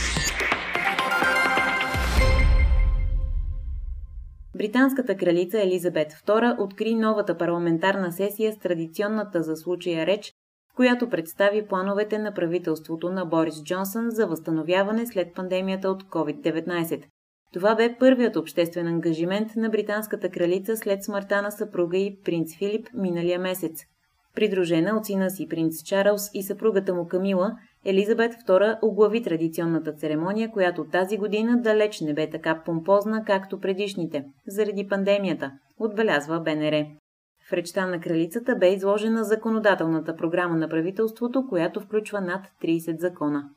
Британската 4.57 5.16
кралица 5.16 5.61
Елизабет 5.62 6.12
II 6.12 6.57
откри 6.59 6.95
новата 6.95 7.38
парламентарна 7.38 8.12
сесия 8.12 8.52
с 8.52 8.59
традиционната 8.59 9.42
за 9.42 9.57
случая 9.57 10.07
реч, 10.07 10.32
която 10.76 11.09
представи 11.09 11.67
плановете 11.67 12.19
на 12.19 12.35
правителството 12.35 13.11
на 13.11 13.25
Борис 13.25 13.62
Джонсън 13.62 14.11
за 14.11 14.26
възстановяване 14.26 15.07
след 15.07 15.35
пандемията 15.35 15.88
от 15.88 16.05
COVID-19. 16.05 17.02
Това 17.52 17.75
бе 17.75 17.97
първият 17.99 18.37
обществен 18.37 18.87
ангажимент 18.87 19.57
на 19.57 19.69
британската 19.69 20.29
кралица 20.29 20.76
след 20.76 21.05
смъртта 21.05 21.43
на 21.43 21.50
съпруга 21.50 21.99
и 21.99 22.19
принц 22.25 22.57
Филип 22.59 22.88
миналия 22.95 23.38
месец. 23.38 23.81
Придружена 24.35 24.97
от 24.97 25.07
сина 25.07 25.31
си 25.31 25.49
принц 25.49 25.83
Чарлз 25.85 26.31
и 26.35 26.43
съпругата 26.43 26.95
му 26.95 27.07
Камила, 27.09 27.52
Елизабет 27.85 28.33
II 28.33 28.79
оглави 28.83 29.23
традиционната 29.23 29.93
церемония, 29.93 30.50
която 30.50 30.85
тази 30.85 31.17
година 31.17 31.61
далеч 31.62 32.00
не 32.00 32.14
бе 32.14 32.31
така 32.31 32.62
помпозна, 32.64 33.25
както 33.25 33.61
предишните, 33.61 34.25
заради 34.47 34.88
пандемията, 34.88 35.52
отбелязва 35.79 36.41
БНР. 36.41 36.85
В 37.52 37.54
речта 37.54 37.87
на 37.87 38.00
кралицата 38.00 38.56
бе 38.56 38.73
изложена 38.73 39.25
законодателната 39.25 40.16
програма 40.16 40.56
на 40.56 40.68
правителството, 40.68 41.47
която 41.49 41.80
включва 41.80 42.21
над 42.21 42.47
30 42.62 43.00
закона. 43.00 43.50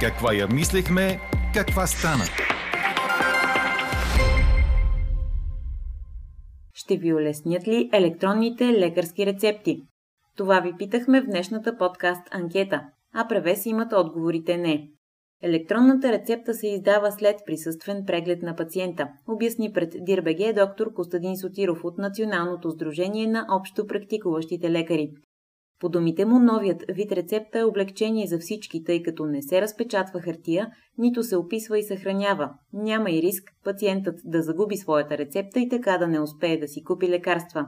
Каква 0.00 0.34
я 0.34 0.48
мислехме, 0.48 1.20
каква 1.54 1.86
стана? 1.86 2.24
Ще 6.74 6.96
ви 6.96 7.14
улеснят 7.14 7.68
ли 7.68 7.90
електронните 7.92 8.64
лекарски 8.64 9.26
рецепти? 9.26 9.82
Това 10.36 10.60
ви 10.60 10.74
питахме 10.78 11.20
в 11.20 11.26
днешната 11.26 11.76
подкаст 11.78 12.22
анкета, 12.30 12.82
а 13.14 13.28
превес 13.28 13.66
имат 13.66 13.92
отговорите 13.92 14.56
не. 14.56 14.88
Електронната 15.42 16.12
рецепта 16.12 16.54
се 16.54 16.68
издава 16.68 17.12
след 17.12 17.36
присъствен 17.46 18.04
преглед 18.06 18.42
на 18.42 18.56
пациента, 18.56 19.08
обясни 19.28 19.72
пред 19.72 19.94
Дирбеге 20.00 20.52
доктор 20.52 20.92
Костадин 20.94 21.36
Сотиров 21.36 21.84
от 21.84 21.98
Националното 21.98 22.70
сдружение 22.70 23.26
на 23.26 23.46
общо 23.50 23.86
практикуващите 23.86 24.70
лекари. 24.70 25.10
По 25.80 25.88
думите 25.88 26.24
му, 26.24 26.38
новият 26.38 26.84
вид 26.88 27.12
рецепта 27.12 27.58
е 27.58 27.64
облегчение 27.64 28.26
за 28.26 28.38
всички, 28.38 28.84
тъй 28.84 29.02
като 29.02 29.26
не 29.26 29.42
се 29.42 29.60
разпечатва 29.60 30.20
хартия, 30.20 30.68
нито 30.98 31.22
се 31.22 31.36
описва 31.36 31.78
и 31.78 31.82
съхранява. 31.82 32.50
Няма 32.72 33.10
и 33.10 33.22
риск 33.22 33.44
пациентът 33.64 34.14
да 34.24 34.42
загуби 34.42 34.76
своята 34.76 35.18
рецепта 35.18 35.60
и 35.60 35.68
така 35.68 35.98
да 35.98 36.06
не 36.06 36.20
успее 36.20 36.58
да 36.58 36.68
си 36.68 36.84
купи 36.84 37.08
лекарства. 37.08 37.66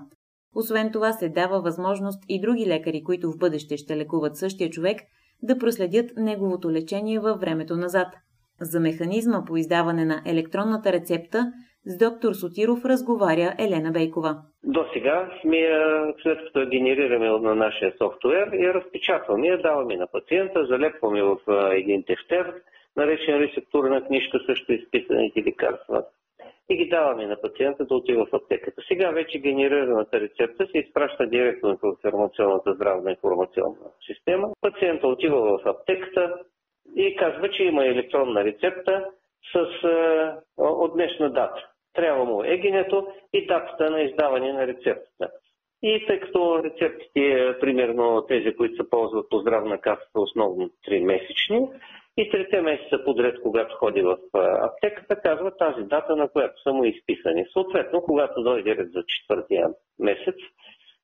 Освен 0.55 0.93
това 0.93 1.13
се 1.13 1.29
дава 1.29 1.61
възможност 1.61 2.23
и 2.29 2.41
други 2.41 2.67
лекари, 2.67 3.03
които 3.03 3.33
в 3.33 3.39
бъдеще 3.39 3.77
ще 3.77 3.97
лекуват 3.97 4.37
същия 4.37 4.71
човек, 4.71 5.01
да 5.43 5.59
проследят 5.59 6.11
неговото 6.17 6.71
лечение 6.71 7.19
във 7.19 7.41
времето 7.41 7.77
назад. 7.77 8.09
За 8.61 8.81
механизма 8.81 9.45
по 9.47 9.57
издаване 9.57 10.05
на 10.05 10.23
електронната 10.27 10.93
рецепта 10.93 11.53
с 11.85 11.99
доктор 11.99 12.33
Сотиров 12.33 12.85
разговаря 12.85 13.55
Елена 13.59 13.91
Бейкова. 13.91 14.37
До 14.65 14.85
сега 14.93 15.31
сме, 15.41 15.59
след 16.23 16.39
като 16.39 16.61
я 16.61 16.67
генерираме 16.67 17.29
на 17.29 17.55
нашия 17.55 17.93
софтуер, 17.99 18.53
я 18.53 18.75
разпечатваме, 18.75 19.47
я 19.47 19.63
даваме 19.63 19.97
на 19.97 20.07
пациента, 20.07 20.67
залепваме 20.67 21.23
в 21.23 21.37
един 21.73 22.05
тефтер, 22.07 22.55
наречен 22.97 23.39
рецептурна 23.39 24.07
книжка, 24.07 24.41
също 24.47 24.73
изписаните 24.73 25.43
лекарства 25.47 26.05
и 26.73 26.77
ги 26.77 26.89
даваме 26.89 27.27
на 27.27 27.41
пациента 27.41 27.85
да 27.85 27.95
отива 27.95 28.27
в 28.27 28.35
аптеката. 28.35 28.83
Сега 28.89 29.11
вече 29.11 29.39
генерираната 29.39 30.21
рецепта 30.21 30.67
се 30.67 30.79
изпраща 30.79 31.27
директно 31.27 31.77
в 31.77 31.87
информационната 31.87 32.75
здравна 32.75 33.11
информационна 33.11 33.91
система. 34.07 34.49
Пациента 34.61 35.07
отива 35.07 35.59
в 35.59 35.67
аптеката 35.67 36.35
и 36.97 37.17
казва, 37.17 37.51
че 37.51 37.63
има 37.63 37.87
електронна 37.87 38.45
рецепта 38.45 39.07
с, 39.53 39.67
от 40.57 40.95
днешна 40.95 41.31
дата. 41.31 41.69
Трябва 41.95 42.25
му 42.25 42.45
егенето 42.45 43.07
и 43.33 43.47
датата 43.47 43.91
на 43.91 44.03
издаване 44.03 44.53
на 44.53 44.67
рецептата. 44.67 45.31
И 45.83 46.07
тъй 46.07 46.21
като 46.21 46.65
рецептите, 46.65 47.55
примерно 47.61 48.25
тези, 48.29 48.57
които 48.57 48.77
се 48.77 48.91
ползват 48.91 49.27
по 49.31 49.39
здравна 49.39 49.79
каса, 49.79 50.03
са 50.13 50.21
основно 50.21 50.71
3 50.89 51.05
месечни, 51.05 51.69
и 52.17 52.31
трите 52.31 52.63
месеца 52.63 53.05
подред, 53.05 53.41
когато 53.43 53.77
ходи 53.77 54.03
в 54.03 54.17
аптеката, 54.63 55.17
казва 55.17 55.57
тази 55.57 55.83
дата, 55.83 56.17
на 56.17 56.29
която 56.29 56.63
са 56.63 56.73
му 56.73 56.85
изписани. 56.85 57.47
Съответно, 57.53 58.03
когато 58.03 58.43
дойде 58.43 58.77
ред 58.77 58.93
за 58.93 59.03
четвъртия 59.07 59.69
месец, 59.99 60.37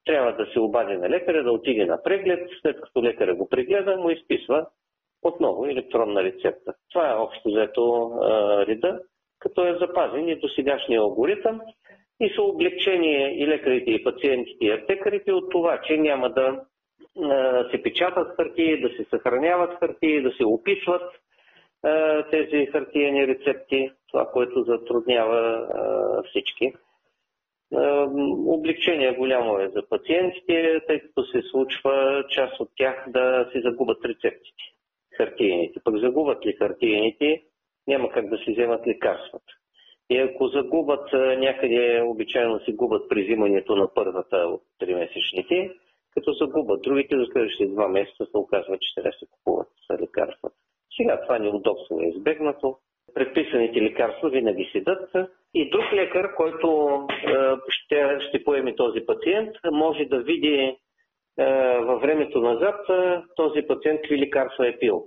трябва 0.05 0.33
да 0.33 0.47
се 0.53 0.61
обади 0.61 0.97
на 0.97 1.11
лекаря, 1.11 1.45
да 1.45 1.53
отиде 1.53 1.87
на 1.87 2.03
преглед, 2.03 2.51
след 2.63 2.81
като 2.81 3.03
лекаря 3.03 3.35
го 3.35 3.49
прегледа, 3.49 3.97
му 3.97 4.11
изписва 4.11 4.67
отново 5.23 5.67
електронна 5.67 6.23
рецепта. 6.23 6.75
Това 6.93 7.11
е 7.11 7.17
общо 7.17 7.49
взето 7.49 8.13
реда, 8.67 9.01
като 9.39 9.67
е 9.67 9.79
запазен 9.81 10.29
и 10.29 10.39
до 10.39 10.49
сегашния 10.49 11.01
алгоритъм 11.01 11.61
и 12.21 12.31
са 12.35 12.43
облегчени 12.43 13.43
и 13.43 13.47
лекарите, 13.47 13.91
и 13.91 14.05
пациентите, 14.05 14.67
и 14.67 14.71
аптекарите 14.71 15.33
от 15.33 15.51
това, 15.51 15.81
че 15.81 15.97
няма 15.97 16.31
да 16.31 16.61
се 17.71 17.83
печатат 17.83 18.37
хартии, 18.37 18.81
да 18.81 18.89
се 18.89 19.07
съхраняват 19.11 19.79
хартии, 19.79 20.23
да 20.23 20.33
се 20.33 20.45
описват 20.45 21.03
тези 22.31 22.67
хартиени 22.67 23.27
рецепти, 23.27 23.91
това, 24.11 24.27
което 24.27 24.63
затруднява 24.63 25.69
всички. 26.29 26.73
Облегчение 28.47 29.13
голямо 29.13 29.59
е 29.59 29.69
за 29.69 29.89
пациентите, 29.89 30.81
тъй 30.87 31.01
като 31.01 31.25
се 31.25 31.43
случва 31.43 32.25
част 32.31 32.61
от 32.61 32.69
тях 32.77 33.05
да 33.09 33.49
си 33.53 33.61
загубят 33.61 34.05
рецептите, 34.05 34.63
хартиените. 35.17 35.81
Пък 35.85 35.97
загубят 35.97 36.47
ли 36.47 36.53
хартиените, 36.53 37.43
няма 37.87 38.11
как 38.11 38.29
да 38.29 38.37
си 38.39 38.53
вземат 38.53 38.87
лекарствата. 38.87 39.53
И 40.11 40.19
ако 40.19 40.49
загубят 40.49 41.13
някъде, 41.39 42.03
обичайно 42.05 42.61
си 42.61 42.73
губят 42.73 43.09
при 43.09 43.23
взимането 43.23 43.77
на 43.77 43.95
първата 43.95 44.37
от 44.37 44.63
3 44.81 44.95
като 46.19 46.33
загубят 46.33 46.83
другите, 46.83 47.17
за 47.17 47.27
следващите 47.33 47.67
два 47.67 47.89
месеца 47.89 48.27
се 48.27 48.37
оказва, 48.37 48.79
че 48.81 48.95
трябва 48.95 49.11
да 49.11 49.19
се 49.19 49.27
купуват 49.31 49.69
лекарства. 50.01 50.51
Сега 50.97 51.23
това 51.23 51.39
неудобство 51.39 52.01
е 52.01 52.09
избегнато. 52.09 52.77
предписаните 53.15 53.83
лекарства 53.83 54.31
винаги 54.31 54.71
седат. 54.73 55.11
И 55.55 55.71
друг 55.71 55.85
лекар, 55.93 56.35
който 56.35 56.69
ще, 57.69 58.19
ще 58.29 58.45
поеме 58.45 58.75
този 58.75 59.01
пациент, 59.07 59.57
може 59.73 60.05
да 60.05 60.19
види 60.19 60.77
във 61.81 62.03
времето 62.03 62.41
назад 62.41 62.81
този 63.37 63.63
пациент 63.63 64.01
какви 64.01 64.19
лекарства 64.19 64.69
е 64.69 64.79
пил. 64.79 65.05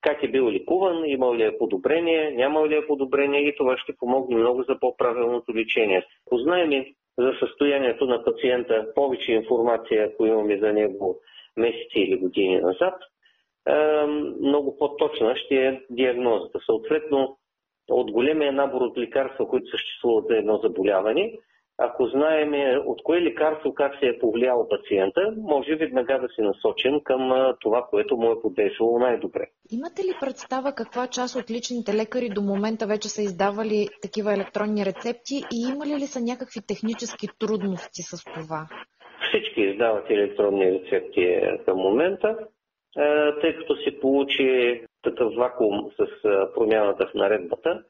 Как 0.00 0.22
е 0.22 0.28
бил 0.28 0.50
ликуван, 0.50 1.04
имал 1.06 1.34
ли 1.34 1.42
е 1.42 1.58
подобрение, 1.58 2.30
нямал 2.30 2.66
ли 2.66 2.74
е 2.74 2.86
подобрение 2.86 3.40
и 3.40 3.56
това 3.56 3.76
ще 3.78 3.96
помогне 3.96 4.36
много 4.36 4.62
за 4.62 4.78
по-правилното 4.80 5.54
лечение. 5.54 6.06
Познаем 6.30 6.84
за 7.18 7.32
състоянието 7.40 8.06
на 8.06 8.24
пациента 8.24 8.92
повече 8.94 9.32
информация, 9.32 10.06
ако 10.06 10.26
имаме 10.26 10.58
за 10.58 10.72
него 10.72 11.20
месеци 11.56 11.98
или 11.98 12.16
години 12.16 12.60
назад, 12.60 12.94
много 14.40 14.78
по-точна 14.78 15.36
ще 15.36 15.54
е 15.54 15.80
диагнозата. 15.90 16.58
Съответно, 16.66 17.36
от 17.90 18.10
големия 18.10 18.52
набор 18.52 18.80
от 18.80 18.98
лекарства, 18.98 19.48
които 19.48 19.70
съществуват 19.70 20.26
за 20.28 20.36
едно 20.36 20.56
заболяване, 20.56 21.32
ако 21.78 22.06
знаем 22.06 22.52
от 22.86 23.02
кое 23.02 23.20
лекарство 23.20 23.74
как 23.74 23.92
се 24.00 24.06
е 24.06 24.18
повлиял 24.18 24.68
пациента, 24.68 25.34
може 25.36 25.76
веднага 25.76 26.18
да 26.18 26.28
се 26.36 26.42
насочим 26.42 27.00
към 27.04 27.54
това, 27.60 27.86
което 27.90 28.16
му 28.16 28.32
е 28.32 28.40
подействало 28.42 28.98
най-добре. 28.98 29.46
Имате 29.70 30.02
ли 30.02 30.12
представа 30.20 30.72
каква 30.72 31.06
част 31.06 31.36
от 31.36 31.50
личните 31.50 31.94
лекари 31.94 32.28
до 32.28 32.42
момента 32.42 32.86
вече 32.86 33.08
са 33.08 33.22
издавали 33.22 33.88
такива 34.02 34.34
електронни 34.34 34.84
рецепти 34.84 35.34
и 35.34 35.72
имали 35.72 35.94
ли 36.00 36.06
са 36.06 36.20
някакви 36.20 36.60
технически 36.68 37.28
трудности 37.38 38.02
с 38.02 38.24
това? 38.24 38.68
Всички 39.28 39.60
издават 39.60 40.10
електронни 40.10 40.72
рецепти 40.72 41.40
към 41.64 41.78
момента, 41.78 42.36
тъй 43.40 43.56
като 43.56 43.76
се 43.76 44.00
получи 44.00 44.80
такъв 45.02 45.34
вакуум 45.34 45.90
с 45.98 46.06
промяната 46.54 47.06
в 47.06 47.14
наредбата 47.14 47.82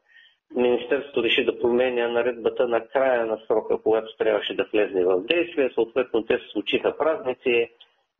Министерството 0.54 1.22
реши 1.22 1.44
да 1.44 1.58
променя 1.58 2.08
наредбата 2.08 2.68
на 2.68 2.88
края 2.88 3.26
на 3.26 3.38
срока, 3.46 3.82
когато 3.82 4.16
трябваше 4.16 4.56
да 4.56 4.66
влезне 4.72 5.04
в 5.04 5.20
действие. 5.20 5.70
Съответно, 5.74 6.24
те 6.24 6.38
се 6.38 6.48
случиха 6.52 6.96
празници, 6.98 7.68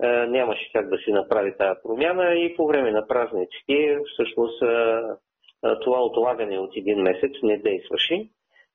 е, 0.02 0.06
нямаше 0.26 0.72
как 0.72 0.88
да 0.88 0.98
си 0.98 1.12
направи 1.12 1.56
тази 1.58 1.80
промяна 1.82 2.34
и 2.34 2.56
по 2.56 2.66
време 2.66 2.90
на 2.90 3.06
празниците 3.06 3.98
всъщност 4.12 4.62
е, 4.62 4.66
е, 4.66 5.78
това 5.82 6.02
отлагане 6.02 6.58
от 6.58 6.76
един 6.76 7.02
месец 7.02 7.32
не 7.42 7.58
действаше. 7.58 8.28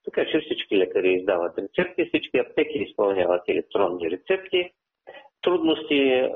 Така 0.06 0.26
че 0.26 0.40
всички 0.40 0.78
лекари 0.78 1.14
издават 1.14 1.58
рецепти, 1.58 2.06
всички 2.06 2.38
аптеки 2.38 2.78
изпълняват 2.78 3.42
електронни 3.48 4.12
рецепти. 4.12 4.72
Трудности 5.42 6.30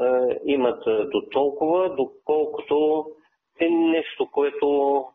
имат 0.46 0.84
до 0.86 1.22
толкова, 1.32 1.96
доколкото 1.96 3.06
е 3.60 3.70
нещо, 3.70 4.30
което 4.32 5.06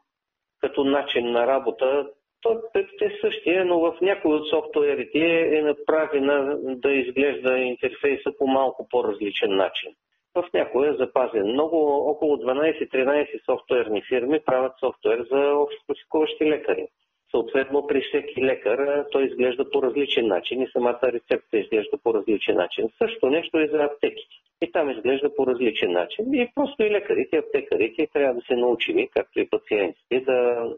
като 0.60 0.84
начин 0.84 1.30
на 1.30 1.46
работа, 1.46 2.08
то 2.42 2.62
е 3.00 3.10
същия, 3.20 3.64
но 3.64 3.80
в 3.80 4.00
някои 4.00 4.34
от 4.34 4.48
софтуерите 4.48 5.58
е 5.58 5.62
направена 5.62 6.58
да 6.62 6.92
изглежда 6.92 7.58
интерфейса 7.58 8.32
по 8.38 8.46
малко 8.46 8.88
по-различен 8.90 9.56
начин. 9.56 9.92
В 10.34 10.44
някои 10.54 10.88
е 10.88 10.94
запазен. 10.94 11.46
Много, 11.46 11.76
около 12.10 12.36
12-13 12.36 13.44
софтуерни 13.44 14.02
фирми 14.08 14.40
правят 14.46 14.72
софтуер 14.80 15.26
за 15.30 15.54
общопрактикуващи 15.54 16.44
лекари. 16.44 16.86
Съответно, 17.30 17.86
при 17.86 18.00
всеки 18.00 18.44
лекар 18.44 19.04
той 19.12 19.26
изглежда 19.26 19.70
по 19.70 19.82
различен 19.82 20.26
начин 20.26 20.62
и 20.62 20.70
самата 20.72 21.00
рецепта 21.02 21.58
изглежда 21.58 21.98
по 21.98 22.14
различен 22.14 22.56
начин. 22.56 22.88
Също 22.98 23.26
нещо 23.26 23.58
и 23.58 23.68
за 23.68 23.76
аптеките. 23.76 24.34
И 24.62 24.72
там 24.72 24.90
изглежда 24.90 25.34
по 25.34 25.46
различен 25.46 25.92
начин. 25.92 26.34
И 26.34 26.50
просто 26.54 26.82
и 26.82 26.90
лекарите, 26.90 27.36
и 27.36 27.38
аптекарите 27.38 28.08
трябва 28.12 28.34
да 28.34 28.40
се 28.40 28.56
научим, 28.56 29.08
както 29.14 29.40
и 29.40 29.48
пациентите, 29.50 30.20
да, 30.20 30.70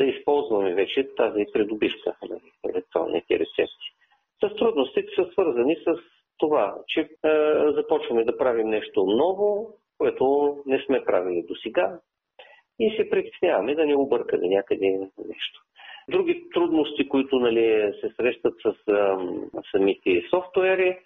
да 0.00 0.04
използваме 0.06 0.74
вече 0.74 1.14
тази 1.16 1.44
придобивка 1.52 2.16
на 2.30 2.40
електронните 2.70 3.34
рецепти. 3.34 3.88
С 4.44 4.56
трудностите 4.56 5.14
са 5.14 5.32
свързани 5.32 5.76
с 5.76 5.98
това, 6.38 6.74
че 6.88 7.00
е, 7.00 7.08
започваме 7.72 8.24
да 8.24 8.38
правим 8.38 8.68
нещо 8.68 9.04
ново, 9.06 9.78
което 9.98 10.56
не 10.66 10.82
сме 10.86 11.04
правили 11.04 11.44
до 11.48 11.54
сега 11.54 11.98
и 12.78 12.96
се 12.96 13.10
притесняваме 13.10 13.74
да 13.74 13.86
не 13.86 13.96
объркаме 13.96 14.48
някъде 14.48 14.86
нещо. 15.28 15.60
Други 16.08 16.44
трудности, 16.54 17.08
които 17.08 17.38
нали, 17.38 17.92
се 18.00 18.10
срещат 18.16 18.54
с 18.62 18.92
а, 18.92 19.18
самите 19.72 20.22
софтуери, 20.30 20.98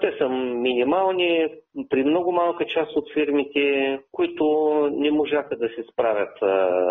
те 0.00 0.14
са 0.18 0.28
минимални 0.28 1.48
при 1.88 2.04
много 2.04 2.32
малка 2.32 2.66
част 2.66 2.96
от 2.96 3.12
фирмите, 3.12 3.98
които 4.12 4.44
не 4.92 5.10
можаха 5.10 5.56
да 5.56 5.68
се 5.68 5.84
справят 5.92 6.42
а, 6.42 6.46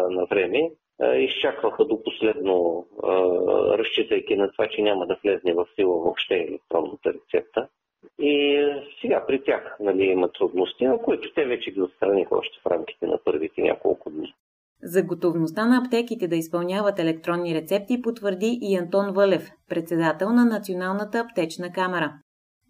на 0.09 0.25
време. 0.25 0.71
А, 1.01 1.15
изчакваха 1.15 1.85
до 1.85 2.03
последно, 2.03 2.85
а, 3.03 3.09
разчитайки 3.77 4.35
на 4.35 4.51
това, 4.51 4.67
че 4.67 4.81
няма 4.81 5.07
да 5.07 5.17
влезне 5.23 5.53
в 5.53 5.65
сила 5.75 5.99
въобще 5.99 6.35
електронната 6.35 7.13
рецепта. 7.13 7.67
И 8.19 8.63
сега 9.01 9.25
при 9.27 9.43
тях 9.43 9.75
нали, 9.79 10.03
има 10.03 10.31
трудности, 10.31 10.85
на 10.85 10.97
които 10.97 11.33
те 11.33 11.45
вече 11.45 11.71
ги 11.71 11.81
отстраниха 11.81 12.35
още 12.35 12.59
в 12.63 12.71
рамките 12.71 13.07
на 13.07 13.19
първите 13.25 13.61
няколко 13.61 14.09
дни. 14.09 14.33
За 14.83 15.03
готовността 15.03 15.65
на 15.65 15.77
аптеките 15.77 16.27
да 16.27 16.35
изпълняват 16.35 16.99
електронни 16.99 17.55
рецепти 17.55 18.01
потвърди 18.01 18.59
и 18.61 18.77
Антон 18.77 19.13
Вълев, 19.13 19.49
председател 19.69 20.29
на 20.29 20.45
Националната 20.45 21.19
аптечна 21.19 21.71
камера. 21.71 22.13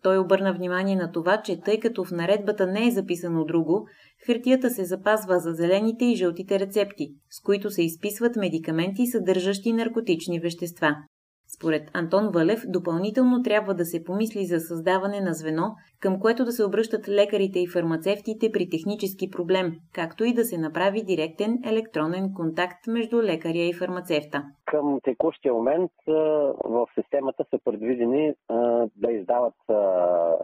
Той 0.04 0.18
обърна 0.18 0.54
внимание 0.54 0.96
на 0.96 1.12
това, 1.12 1.42
че 1.42 1.62
тъй 1.62 1.80
като 1.80 2.04
в 2.04 2.12
наредбата 2.12 2.68
не 2.68 2.88
е 2.88 2.92
записано 2.92 3.46
друго, 3.46 3.88
хартията 4.26 4.70
се 4.70 4.86
запазва 4.86 5.40
за 5.40 5.52
зелените 5.52 6.06
и 6.06 6.16
жълтите 6.16 6.60
рецепти, 6.60 7.08
с 7.30 7.42
които 7.42 7.70
се 7.70 7.84
изписват 7.84 8.36
медикаменти, 8.36 9.06
съдържащи 9.06 9.74
наркотични 9.74 10.40
вещества. 10.40 10.96
Според 11.56 11.84
Антон 11.94 12.30
Валев, 12.34 12.62
допълнително 12.68 13.44
трябва 13.44 13.74
да 13.74 13.86
се 13.86 14.04
помисли 14.04 14.46
за 14.46 14.60
създаване 14.60 15.22
на 15.22 15.34
звено, 15.34 15.76
към 16.00 16.20
което 16.20 16.46
да 16.46 16.52
се 16.52 16.66
обръщат 16.66 17.10
лекарите 17.10 17.60
и 17.60 17.68
фармацевтите 17.68 18.52
при 18.52 18.70
технически 18.70 19.32
проблем, 19.32 19.72
както 19.94 20.24
и 20.24 20.34
да 20.34 20.44
се 20.44 20.58
направи 20.58 21.04
директен 21.04 21.60
електронен 21.66 22.34
контакт 22.34 22.88
между 22.88 23.22
лекаря 23.24 23.66
и 23.70 23.74
фармацевта. 23.74 24.44
Към 24.66 25.00
текущия 25.04 25.54
момент 25.54 25.92
в 26.66 26.88
системата 26.96 27.46
са 27.50 27.60
предвидени 27.66 28.34
да 28.96 29.12
издават 29.12 29.56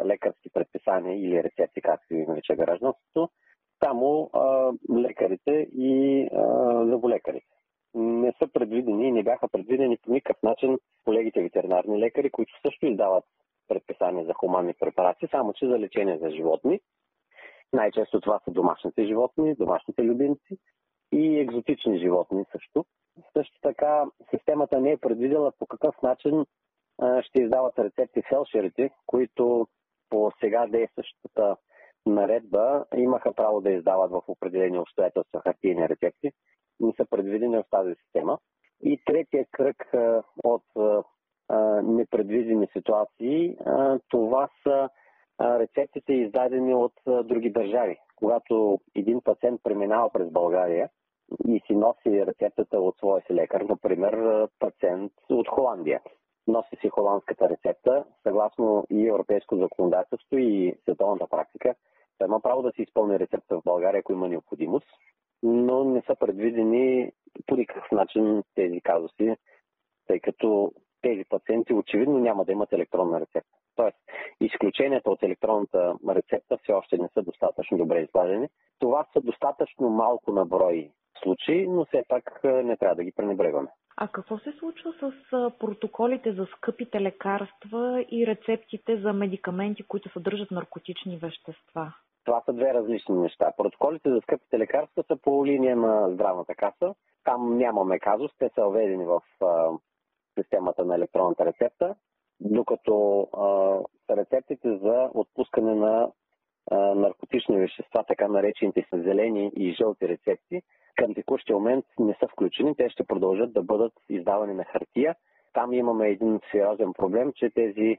лекарски 0.06 0.50
предписания 0.54 1.20
или 1.20 1.44
рецепти, 1.44 1.82
както 1.82 2.14
и 2.14 2.26
нарича 2.28 2.56
гражданството, 2.56 3.30
само 3.84 4.30
лекарите 4.92 5.68
и 5.78 6.28
заболекарите 6.90 7.54
не 7.96 8.34
са 8.40 8.48
предвидени 8.54 9.08
и 9.08 9.12
не 9.12 9.24
бяха 9.24 9.48
предвидени 9.48 9.98
по 9.98 10.12
никакъв 10.12 10.44
начин 10.44 10.78
ветеринарни 11.84 12.06
лекари, 12.06 12.32
които 12.32 12.54
също 12.66 12.86
издават 12.86 13.24
предписания 13.68 14.26
за 14.26 14.34
хуманни 14.34 14.74
препарати, 14.80 15.28
само 15.32 15.54
че 15.54 15.68
за 15.68 15.80
лечение 15.80 16.18
за 16.18 16.30
животни. 16.30 16.80
Най-често 17.74 18.22
това 18.22 18.40
са 18.46 18.52
домашните 18.52 19.06
животни, 19.06 19.56
домашните 19.56 20.04
любимци 20.04 20.58
и 21.12 21.40
екзотични 21.40 22.00
животни 22.00 22.46
също. 22.52 22.86
Също 23.38 23.60
така 23.62 24.06
системата 24.30 24.82
не 24.82 24.92
е 24.92 24.98
предвидела 24.98 25.52
по 25.60 25.66
какъв 25.66 25.96
начин 26.04 26.46
ще 27.22 27.42
издават 27.42 27.80
рецепти 27.80 28.22
фелшерите, 28.30 28.90
които 29.06 29.68
по 30.10 30.32
сега 30.40 30.68
действащата 30.68 31.58
наредба 32.06 32.86
имаха 32.96 33.34
право 33.34 33.62
да 33.62 33.72
издават 33.72 34.12
в 34.12 34.22
определени 34.28 34.80
обстоятелства 34.80 35.42
хартийни 35.42 35.90
рецепти 35.90 36.32
не 36.80 36.94
са 36.98 37.06
предвидени 37.10 37.58
в 37.58 37.64
тази 37.70 37.96
система. 37.96 38.38
И 38.82 39.02
третия 39.06 39.46
кръг 39.52 39.94
от 40.44 40.64
непредвидени 41.84 42.68
ситуации, 42.68 43.58
това 44.10 44.50
са 44.64 44.90
рецептите 45.42 46.14
издадени 46.14 46.74
от 46.74 46.94
други 47.06 47.50
държави. 47.50 47.98
Когато 48.16 48.80
един 48.96 49.22
пациент 49.22 49.62
преминава 49.64 50.10
през 50.10 50.32
България 50.32 50.90
и 51.48 51.62
си 51.68 51.76
носи 51.76 52.26
рецептата 52.26 52.80
от 52.80 52.98
своя 52.98 53.24
си 53.28 53.34
лекар, 53.34 53.62
например 53.62 54.48
пациент 54.60 55.12
от 55.30 55.48
Холандия, 55.48 56.02
носи 56.48 56.76
си 56.82 56.90
холандската 56.90 57.50
рецепта, 57.50 58.06
съгласно 58.24 58.86
и 58.90 59.08
европейско 59.08 59.58
законодателство 59.58 60.38
и 60.38 60.76
световната 60.84 61.28
практика, 61.28 61.76
той 62.18 62.28
има 62.28 62.40
право 62.40 62.62
да 62.62 62.72
си 62.72 62.82
изпълни 62.82 63.20
рецепта 63.20 63.58
в 63.58 63.64
България, 63.66 64.00
ако 64.00 64.14
има 64.14 64.28
необходимост 64.28 64.88
но 65.44 65.84
не 65.84 66.02
са 66.02 66.16
предвидени 66.16 67.12
по 67.48 67.56
никакъв 67.56 67.92
начин 67.92 68.44
тези 68.56 68.82
казуси, 68.82 69.36
тъй 70.08 70.20
като 70.20 70.72
тези 71.04 71.24
пациенти 71.30 71.74
очевидно 71.74 72.20
няма 72.20 72.46
да 72.46 72.52
имат 72.52 72.74
електронна 72.74 73.20
рецепта. 73.20 73.58
Тоест, 73.76 73.98
изключенията 74.42 75.10
от 75.10 75.24
електронната 75.24 75.96
рецепта 76.10 76.58
все 76.58 76.74
още 76.74 76.98
не 76.98 77.10
са 77.14 77.22
достатъчно 77.22 77.78
добре 77.78 78.00
изгладени. 78.00 78.48
Това 78.80 79.06
са 79.14 79.22
достатъчно 79.22 79.90
малко 79.90 80.32
на 80.32 80.46
брой 80.46 80.90
случаи, 81.24 81.68
но 81.68 81.86
все 81.86 82.04
пак 82.08 82.44
не 82.44 82.78
трябва 82.78 82.96
да 82.96 83.04
ги 83.04 83.12
пренебрегваме. 83.12 83.70
А 83.98 84.08
какво 84.08 84.38
се 84.38 84.52
случва 84.52 84.94
с 85.00 85.12
протоколите 85.60 86.34
за 86.34 86.46
скъпите 86.58 87.02
лекарства 87.02 88.06
и 88.12 88.28
рецептите 88.28 88.98
за 88.98 89.14
медикаменти, 89.14 89.84
които 89.84 90.10
съдържат 90.10 90.52
наркотични 90.52 91.18
вещества? 91.18 91.94
Това 92.26 92.42
са 92.46 92.54
две 92.54 92.74
различни 92.74 93.16
неща. 93.16 93.54
Протоколите 93.58 94.10
за 94.10 94.22
скъпите 94.22 94.60
лекарства 94.60 95.04
са 95.08 95.16
по 95.16 95.46
линия 95.46 95.76
на 95.76 96.10
здравната 96.14 96.56
каса. 96.56 96.96
Там 97.24 97.58
нямаме 97.58 98.00
казус, 98.00 98.32
те 98.40 98.50
са 98.56 98.68
введени 98.68 99.06
в 99.06 99.22
системата 100.40 100.86
на 100.86 100.96
електронната 100.96 101.46
рецепта, 101.46 101.96
докато 102.40 103.22
а, 103.22 103.80
рецептите 104.16 104.78
за 104.78 105.10
отпускане 105.14 105.76
на 105.76 106.12
а, 106.72 106.78
наркотични 106.78 107.60
вещества, 107.60 108.04
така 108.08 108.28
наречените 108.28 108.86
са 108.90 109.02
зелени 109.02 109.52
и 109.56 109.74
жълти 109.74 110.08
рецепти, 110.08 110.62
към 110.96 111.14
текущия 111.14 111.56
момент 111.56 111.86
не 112.00 112.16
са 112.20 112.28
включени. 112.28 112.76
Те 112.76 112.90
ще 112.90 113.04
продължат 113.04 113.54
да 113.54 113.64
бъдат 113.64 113.94
издавани 114.10 114.54
на 114.54 114.64
хартия. 114.64 115.16
Там 115.54 115.74
имаме 115.74 116.10
един 116.10 116.40
сериозен 116.52 116.94
проблем, 116.94 117.32
че 117.36 117.50
тези 117.50 117.98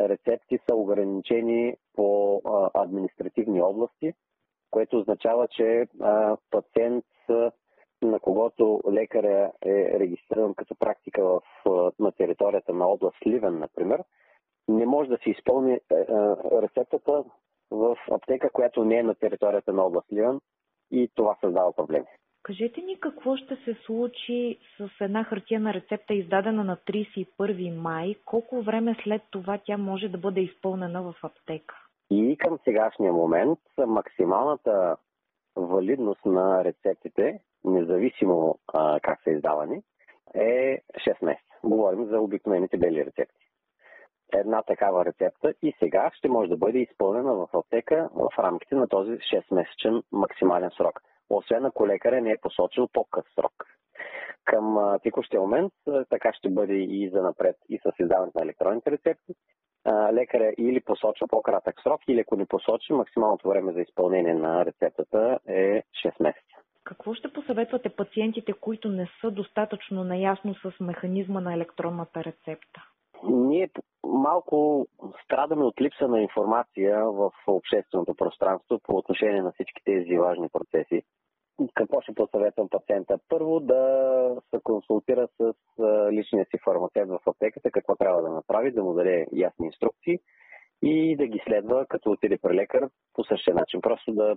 рецепти 0.00 0.58
са 0.68 0.74
ограничени 0.74 1.76
по 1.94 2.40
а, 2.44 2.70
административни 2.74 3.62
области, 3.62 4.12
което 4.70 4.98
означава, 4.98 5.48
че 5.48 5.86
а, 6.00 6.36
пациент, 6.50 7.04
на 8.02 8.20
когото 8.20 8.80
лекаря 8.92 9.52
е 9.64 9.98
регистриран 10.00 10.54
като 10.54 10.74
практика 10.74 11.24
в, 11.24 11.40
на 11.98 12.12
територията 12.12 12.72
на 12.72 12.86
област 12.86 13.16
Сливен, 13.22 13.58
например, 13.58 14.04
не 14.68 14.86
може 14.86 15.08
да 15.08 15.18
се 15.24 15.30
изпълни 15.30 15.80
а, 15.90 16.36
рецептата 16.62 17.24
в 17.70 17.96
аптека, 18.10 18.50
която 18.50 18.84
не 18.84 18.96
е 18.96 19.02
на 19.02 19.14
територията 19.14 19.72
на 19.72 19.82
област 19.82 20.08
Сливен 20.08 20.40
и 20.90 21.10
това 21.14 21.36
създава 21.40 21.72
проблеми. 21.72 22.06
Кажете 22.42 22.80
ни 22.80 23.00
какво 23.00 23.36
ще 23.36 23.56
се 23.56 23.76
случи 23.86 24.58
с 24.78 24.90
една 25.00 25.24
хартияна 25.24 25.74
рецепта, 25.74 26.14
издадена 26.14 26.64
на 26.64 26.76
31 26.76 27.76
май. 27.76 28.14
Колко 28.24 28.62
време 28.62 28.96
след 29.04 29.22
това 29.30 29.58
тя 29.64 29.76
може 29.76 30.08
да 30.08 30.18
бъде 30.18 30.40
изпълнена 30.40 31.02
в 31.02 31.14
аптека? 31.22 31.74
И 32.10 32.36
към 32.36 32.58
сегашния 32.64 33.12
момент 33.12 33.58
максималната 33.86 34.96
валидност 35.56 36.24
на 36.24 36.64
рецептите, 36.64 37.40
независимо 37.64 38.58
а, 38.72 39.00
как 39.00 39.22
са 39.22 39.30
издавани, 39.30 39.82
е 40.34 40.78
6 41.08 41.24
месеца. 41.24 41.56
Говорим 41.64 42.06
за 42.06 42.20
обикновените 42.20 42.76
бели 42.76 43.06
рецепти. 43.06 43.46
Една 44.34 44.62
такава 44.62 45.04
рецепта 45.04 45.54
и 45.62 45.74
сега 45.78 46.10
ще 46.14 46.28
може 46.28 46.50
да 46.50 46.56
бъде 46.56 46.78
изпълнена 46.78 47.34
в 47.34 47.48
аптека 47.54 48.08
в 48.14 48.28
рамките 48.38 48.74
на 48.74 48.88
този 48.88 49.10
6-месечен 49.10 50.02
максимален 50.12 50.70
срок 50.76 51.00
освен 51.36 51.64
ако 51.64 51.86
лекаря 51.86 52.20
не 52.20 52.30
е 52.30 52.40
посочил 52.42 52.88
по-къс 52.92 53.24
срок. 53.34 53.52
Към 54.44 54.96
текущия 55.02 55.40
момент 55.40 55.72
така 56.10 56.32
ще 56.32 56.48
бъде 56.50 56.74
и 56.74 57.10
за 57.14 57.22
напред 57.22 57.56
и 57.68 57.78
с 57.78 57.92
издаването 58.00 58.38
на 58.38 58.44
електронните 58.44 58.90
рецепти. 58.90 59.34
Лекаря 60.12 60.52
или 60.58 60.80
посочва 60.80 61.26
по-кратък 61.28 61.82
срок, 61.82 62.00
или 62.08 62.20
ако 62.20 62.36
не 62.36 62.46
посочи, 62.46 62.92
максималното 62.92 63.48
време 63.48 63.72
за 63.72 63.80
изпълнение 63.80 64.34
на 64.34 64.64
рецептата 64.64 65.38
е 65.48 65.82
6 66.06 66.22
месеца. 66.22 66.56
Какво 66.84 67.14
ще 67.14 67.32
посъветвате 67.32 67.88
пациентите, 67.88 68.52
които 68.52 68.88
не 68.88 69.08
са 69.20 69.30
достатъчно 69.30 70.04
наясно 70.04 70.54
с 70.54 70.80
механизма 70.80 71.40
на 71.40 71.54
електронната 71.54 72.24
рецепта? 72.24 72.84
Ние 73.28 73.70
малко 74.04 74.86
страдаме 75.24 75.64
от 75.64 75.80
липса 75.80 76.08
на 76.08 76.20
информация 76.22 77.04
в 77.04 77.30
общественото 77.46 78.14
пространство 78.14 78.80
по 78.82 78.96
отношение 78.96 79.42
на 79.42 79.52
всички 79.52 79.82
тези 79.84 80.18
важни 80.18 80.48
процеси. 80.48 81.02
Какво 81.74 82.00
ще 82.00 82.14
посъветвам 82.14 82.68
пациента? 82.68 83.18
Първо 83.28 83.60
да 83.60 84.40
се 84.50 84.60
консултира 84.62 85.28
с 85.40 85.54
личния 86.12 86.44
си 86.44 86.58
фармацевт 86.64 87.10
в 87.10 87.20
аптеката, 87.26 87.70
какво 87.70 87.96
трябва 87.96 88.22
да 88.22 88.30
направи, 88.30 88.72
да 88.72 88.84
му 88.84 88.94
даде 88.94 89.26
ясни 89.32 89.66
инструкции 89.66 90.18
и 90.82 91.16
да 91.16 91.26
ги 91.26 91.42
следва, 91.46 91.86
като 91.86 92.10
отиде 92.10 92.38
при 92.38 92.54
лекар 92.54 92.88
по 93.14 93.24
същия 93.24 93.54
начин. 93.54 93.80
Просто 93.80 94.12
да 94.12 94.36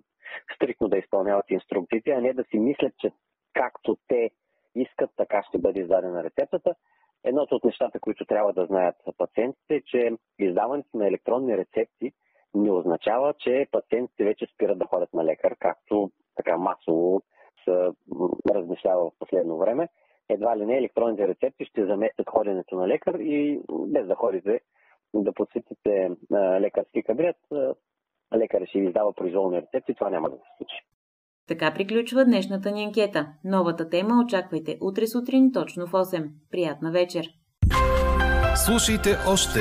стрикно 0.56 0.88
да 0.88 0.98
изпълняват 0.98 1.52
инструкциите, 1.52 2.12
а 2.12 2.22
не 2.22 2.34
да 2.34 2.44
си 2.44 2.60
мислят, 2.60 2.94
че 2.98 3.12
както 3.54 3.98
те 4.08 4.32
искат, 4.76 5.10
така 5.18 5.44
ще 5.48 5.58
бъде 5.58 5.80
издадена 5.80 6.24
рецептата. 6.24 6.76
Едното 7.24 7.56
от 7.56 7.64
нещата, 7.64 8.00
които 8.00 8.26
трябва 8.26 8.54
да 8.54 8.66
знаят 8.66 8.96
пациентите 9.18 9.76
е, 9.76 9.82
че 9.82 10.12
издаването 10.40 10.98
на 10.98 11.08
електронни 11.08 11.58
рецепти 11.58 12.12
не 12.54 12.72
означава, 12.72 13.34
че 13.34 13.68
пациентите 13.72 14.24
вече 14.24 14.48
спират 14.54 14.80
да 14.80 14.86
ходят 14.86 15.14
на 15.14 15.26
лекар, 15.26 15.56
както 15.60 16.12
така 16.36 16.58
масово 16.58 17.22
се 17.64 17.90
размишлява 18.52 19.10
в 19.10 19.14
последно 19.20 19.58
време. 19.58 19.88
Едва 20.30 20.58
ли 20.58 20.66
не 20.66 20.78
електронните 20.78 21.28
рецепти 21.28 21.66
ще 21.66 21.86
заместят 21.86 22.30
ходенето 22.30 22.76
на 22.76 22.88
лекар 22.88 23.16
и 23.20 23.62
без 23.70 24.08
да 24.08 24.16
ходите 24.16 24.60
да 25.24 25.34
посетите 25.34 26.10
лекарски 26.62 27.04
кабинет, 27.04 27.36
лекарът 28.36 28.70
ще 28.70 28.80
ви 28.80 28.88
издава 28.88 29.14
произволни 29.14 29.58
рецепти, 29.62 29.94
това 29.94 30.10
няма 30.10 30.30
да 30.30 30.36
се 30.36 30.44
случи. 30.58 30.76
Така 31.48 31.74
приключва 31.74 32.26
днешната 32.26 32.72
ни 32.72 32.84
анкета. 32.84 33.28
Новата 33.44 33.90
тема 33.90 34.24
очаквайте 34.26 34.78
утре 34.82 35.08
сутрин 35.08 35.52
точно 35.52 35.88
в 35.88 35.92
8. 35.92 36.30
Приятна 36.52 36.92
вечер! 36.92 37.26
Слушайте 38.66 39.10
още, 39.28 39.60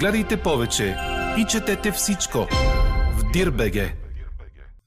гледайте 0.00 0.42
повече 0.44 0.94
и 1.40 1.44
четете 1.50 1.90
всичко 1.90 2.38
в 2.38 3.32
Дирбеге. 3.32 4.01